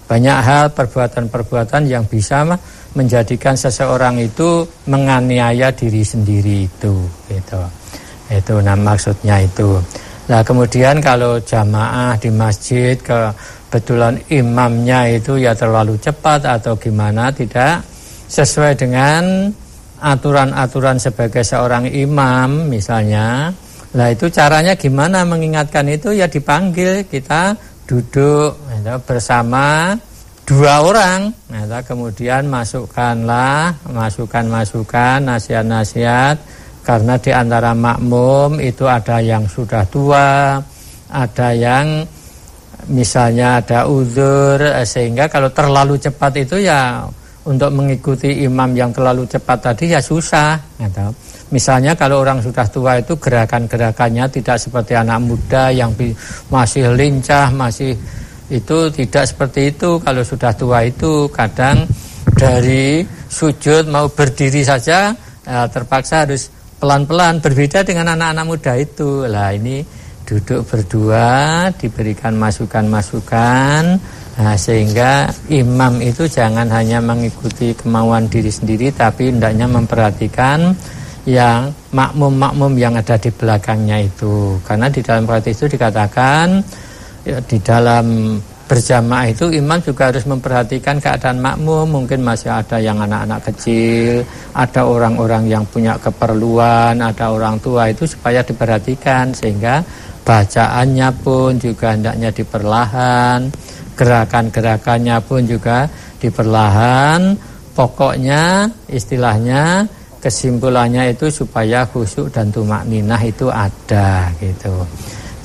banyak 0.06 0.38
hal 0.38 0.64
perbuatan-perbuatan 0.70 1.90
yang 1.90 2.06
bisa 2.06 2.46
menjadikan 2.94 3.58
seseorang 3.58 4.22
itu 4.22 4.62
menganiaya 4.86 5.74
diri 5.74 6.06
sendiri 6.06 6.64
itu 6.70 6.94
itu 7.28 7.60
itu 8.30 8.54
nah 8.62 8.74
maksudnya 8.74 9.42
itu. 9.42 9.78
Nah 10.26 10.42
kemudian 10.42 10.98
kalau 10.98 11.38
jamaah 11.38 12.18
di 12.18 12.30
masjid 12.34 12.98
kebetulan 12.98 14.18
imamnya 14.30 15.06
itu 15.14 15.38
ya 15.38 15.54
terlalu 15.54 15.94
cepat 16.02 16.42
atau 16.42 16.74
gimana 16.74 17.30
tidak 17.30 17.86
sesuai 18.26 18.74
dengan 18.74 19.46
aturan-aturan 20.02 20.98
sebagai 20.98 21.46
seorang 21.46 21.86
imam 21.86 22.66
misalnya. 22.66 23.54
Lah 23.94 24.08
itu 24.12 24.28
caranya 24.28 24.74
gimana 24.74 25.22
mengingatkan 25.22 25.86
itu? 25.88 26.12
Ya 26.12 26.26
dipanggil 26.26 27.06
kita 27.06 27.54
duduk 27.86 28.52
gitu, 28.58 28.94
bersama 29.06 29.94
dua 30.46 30.82
orang. 30.82 31.30
Nah, 31.50 31.82
kemudian 31.82 32.46
masukkanlah 32.46 33.74
masukan-masukan 33.88 35.22
nasihat-nasihat. 35.22 36.36
Karena 36.86 37.18
di 37.18 37.34
antara 37.34 37.74
makmum 37.74 38.62
itu 38.62 38.86
ada 38.86 39.18
yang 39.18 39.42
sudah 39.50 39.82
tua 39.90 40.62
ada 41.10 41.48
yang 41.54 42.06
misalnya 42.86 43.58
ada 43.62 43.90
uzur 43.90 44.58
sehingga 44.86 45.26
kalau 45.26 45.50
terlalu 45.50 45.98
cepat 45.98 46.46
itu 46.46 46.62
ya 46.62 47.02
untuk 47.46 47.70
mengikuti 47.70 48.42
imam 48.42 48.74
yang 48.74 48.90
terlalu 48.90 49.22
cepat 49.30 49.70
tadi 49.70 49.94
ya 49.94 50.02
susah 50.02 50.58
gitu. 50.82 51.06
Misalnya 51.54 51.94
kalau 51.94 52.26
orang 52.26 52.42
sudah 52.42 52.66
tua 52.66 52.98
itu 52.98 53.14
gerakan-gerakannya 53.14 54.26
tidak 54.34 54.58
seperti 54.58 54.98
anak 54.98 55.22
muda 55.22 55.70
yang 55.70 55.94
masih 56.50 56.90
lincah, 56.90 57.54
masih 57.54 57.94
itu 58.50 58.78
tidak 58.90 59.30
seperti 59.30 59.70
itu. 59.70 60.02
Kalau 60.02 60.26
sudah 60.26 60.50
tua 60.58 60.82
itu 60.82 61.30
kadang 61.30 61.86
dari 62.34 63.06
sujud 63.30 63.86
mau 63.86 64.10
berdiri 64.10 64.66
saja 64.66 65.14
ya, 65.46 65.70
terpaksa 65.70 66.26
harus 66.26 66.50
pelan-pelan. 66.82 67.38
Berbeda 67.38 67.86
dengan 67.86 68.18
anak-anak 68.18 68.46
muda 68.50 68.72
itu. 68.74 69.30
Lah 69.30 69.54
ini 69.54 69.86
duduk 70.26 70.66
berdua 70.66 71.70
diberikan 71.78 72.34
masukan-masukan 72.34 74.02
nah, 74.36 74.56
sehingga 74.56 75.32
imam 75.48 76.00
itu 76.04 76.28
jangan 76.28 76.68
hanya 76.68 77.00
mengikuti 77.00 77.72
kemauan 77.72 78.28
diri 78.28 78.52
sendiri 78.52 78.92
tapi 78.92 79.32
hendaknya 79.32 79.66
memperhatikan 79.68 80.76
yang 81.26 81.74
makmum-makmum 81.90 82.72
yang 82.78 82.94
ada 82.94 83.18
di 83.18 83.34
belakangnya 83.34 84.06
itu. 84.06 84.62
Karena 84.62 84.86
di 84.86 85.02
dalam 85.02 85.26
praktis 85.26 85.58
itu 85.58 85.74
dikatakan 85.74 86.62
ya, 87.26 87.42
di 87.42 87.58
dalam 87.58 88.38
berjamaah 88.66 89.30
itu 89.30 89.50
imam 89.50 89.78
juga 89.82 90.14
harus 90.14 90.22
memperhatikan 90.22 91.02
keadaan 91.02 91.42
makmum. 91.42 91.98
Mungkin 91.98 92.22
masih 92.22 92.54
ada 92.54 92.78
yang 92.78 93.02
anak-anak 93.02 93.42
kecil 93.52 94.22
ada 94.54 94.86
orang-orang 94.86 95.50
yang 95.50 95.66
punya 95.66 95.98
keperluan 95.98 97.02
ada 97.02 97.34
orang 97.34 97.58
tua 97.58 97.90
itu 97.90 98.06
supaya 98.06 98.46
diperhatikan. 98.46 99.34
Sehingga 99.34 99.82
bacaannya 100.22 101.10
pun 101.26 101.58
juga 101.58 101.98
hendaknya 101.98 102.30
diperlahan 102.30 103.50
gerakan-gerakannya 103.96 105.16
pun 105.24 105.42
juga 105.48 105.88
diperlahan. 106.20 107.34
Pokoknya 107.76 108.68
istilahnya 108.88 109.84
kesimpulannya 110.20 111.12
itu 111.12 111.28
supaya 111.28 111.84
khusyuk 111.84 112.32
dan 112.32 112.48
tumak 112.48 112.88
ninah 112.88 113.20
itu 113.20 113.52
ada 113.52 114.32
gitu. 114.40 114.84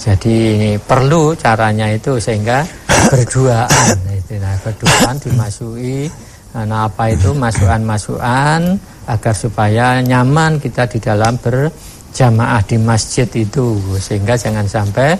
Jadi 0.02 0.74
perlu 0.82 1.38
caranya 1.38 1.92
itu 1.92 2.18
sehingga 2.18 2.66
berduaan 3.12 4.00
itu 4.10 4.34
nah 4.42 4.56
berduaan 4.64 5.16
dimasuki 5.20 6.10
nah 6.52 6.88
apa 6.88 7.16
itu? 7.16 7.32
Masukan-masukan 7.32 8.76
agar 9.08 9.36
supaya 9.36 10.04
nyaman 10.04 10.60
kita 10.60 10.84
di 10.88 11.00
dalam 11.00 11.40
berjamaah 11.40 12.64
di 12.68 12.76
masjid 12.80 13.28
itu. 13.32 13.80
Sehingga 14.00 14.36
jangan 14.36 14.68
sampai 14.68 15.16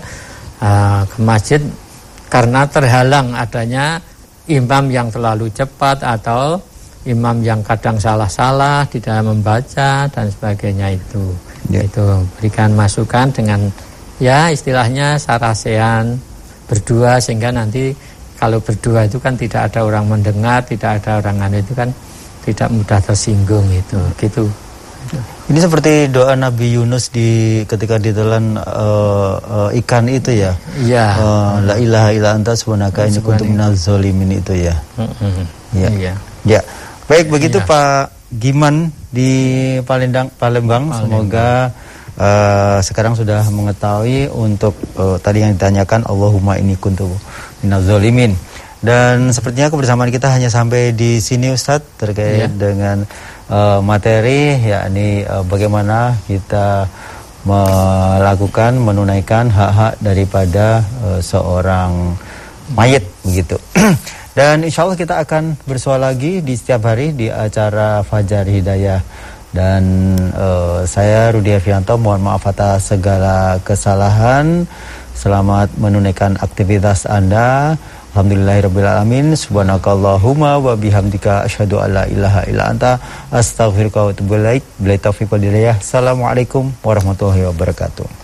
uh, 0.60 1.06
ke 1.08 1.18
masjid 1.24 1.60
karena 2.32 2.64
terhalang 2.64 3.36
adanya 3.36 4.00
imam 4.48 4.88
yang 4.88 5.12
terlalu 5.12 5.52
cepat 5.52 6.00
atau 6.00 6.56
imam 7.04 7.44
yang 7.44 7.60
kadang 7.60 8.00
salah-salah 8.00 8.88
di 8.88 9.04
dalam 9.04 9.36
membaca 9.36 10.08
dan 10.08 10.26
sebagainya 10.32 10.96
itu 10.96 11.36
ya. 11.68 11.84
itu 11.84 12.24
berikan 12.40 12.72
masukan 12.72 13.28
dengan 13.28 13.68
ya 14.16 14.48
istilahnya 14.48 15.20
sarasean 15.20 16.16
berdua 16.72 17.20
sehingga 17.20 17.52
nanti 17.52 17.92
kalau 18.42 18.58
berdua 18.58 19.06
itu 19.06 19.22
kan 19.22 19.38
tidak 19.38 19.70
ada 19.70 19.86
orang 19.86 20.10
mendengar, 20.10 20.66
tidak 20.66 20.98
ada 20.98 21.22
orang 21.22 21.46
anu 21.46 21.62
itu 21.62 21.78
kan 21.78 21.94
tidak 22.42 22.74
mudah 22.74 22.98
tersinggung 22.98 23.70
itu. 23.70 24.00
Gitu. 24.18 24.50
Ini 25.52 25.58
seperti 25.60 26.08
doa 26.08 26.32
Nabi 26.32 26.80
Yunus 26.80 27.12
di 27.12 27.60
ketika 27.68 28.00
ditelan 28.00 28.56
uh, 28.56 29.36
uh, 29.36 29.70
ikan 29.84 30.08
itu 30.08 30.32
ya. 30.32 30.56
Iya. 30.80 31.06
Uh, 31.20 31.52
la 31.68 31.74
ilaha 31.76 32.08
illa 32.16 32.30
anta 32.32 32.56
subhanaka 32.56 33.04
ini 33.04 33.20
kuntu 33.20 33.44
minal 33.44 33.76
zalimin 33.76 34.40
itu 34.40 34.56
ya. 34.56 34.74
Iya. 35.76 35.88
Iya. 35.92 36.12
Ya. 36.48 36.60
Baik 37.04 37.28
begitu 37.28 37.60
ya. 37.60 37.68
Pak 37.68 38.02
Giman 38.32 38.88
di 39.12 39.30
Palembang 39.84 40.32
Palembang 40.40 40.88
semoga 40.96 41.68
uh, 42.16 42.80
sekarang 42.80 43.12
sudah 43.12 43.44
mengetahui 43.52 44.32
untuk 44.32 44.72
uh, 44.96 45.20
tadi 45.20 45.44
yang 45.44 45.52
ditanyakan 45.52 46.08
Allahumma 46.08 46.56
ini 46.56 46.80
kuntu 46.80 47.12
minaz 47.60 47.84
zalimin. 47.84 48.32
Dan 48.82 49.30
sepertinya 49.30 49.70
kebersamaan 49.70 50.10
kita 50.10 50.26
hanya 50.26 50.50
sampai 50.50 50.90
di 50.90 51.22
sini 51.22 51.54
Ustadz 51.54 52.02
terkait 52.02 52.50
ya. 52.50 52.50
dengan 52.50 53.06
uh, 53.48 53.80
materi 53.82 54.60
yakni 54.62 55.26
uh, 55.26 55.42
bagaimana 55.46 56.14
kita 56.28 56.86
melakukan 57.42 58.78
menunaikan 58.78 59.50
hak-hak 59.50 59.98
daripada 59.98 60.86
uh, 61.02 61.18
seorang 61.18 62.14
mayat 62.76 63.02
begitu. 63.26 63.58
Dan 64.38 64.64
insya 64.64 64.88
Allah 64.88 64.96
kita 64.96 65.20
akan 65.20 65.60
bersua 65.68 66.00
lagi 66.00 66.40
di 66.40 66.56
setiap 66.56 66.88
hari 66.88 67.12
di 67.12 67.28
acara 67.28 68.00
Fajar 68.00 68.48
Hidayah 68.48 69.04
dan 69.52 69.84
uh, 70.32 70.80
saya 70.88 71.28
Rudi 71.28 71.52
Avianto 71.52 72.00
mohon 72.00 72.24
maaf 72.24 72.48
atas 72.48 72.96
segala 72.96 73.60
kesalahan. 73.60 74.64
Selamat 75.12 75.68
menunaikan 75.76 76.40
aktivitas 76.40 77.04
Anda. 77.04 77.76
Alhamdulillahirrabbilalamin 78.12 79.32
Subhanakallahumma 79.32 80.60
wa 80.60 80.76
bihamdika 80.76 81.48
asyhadu 81.48 81.80
alla 81.80 82.04
ilaha 82.04 82.44
illa 82.44 82.68
anta 82.68 83.00
astaghfiruka 83.32 84.04
wa 84.04 84.12
atubu 84.12 84.36
ilaik. 84.36 84.68
Assalamualaikum 85.80 86.76
warahmatullahi 86.84 87.48
wabarakatuh. 87.48 88.21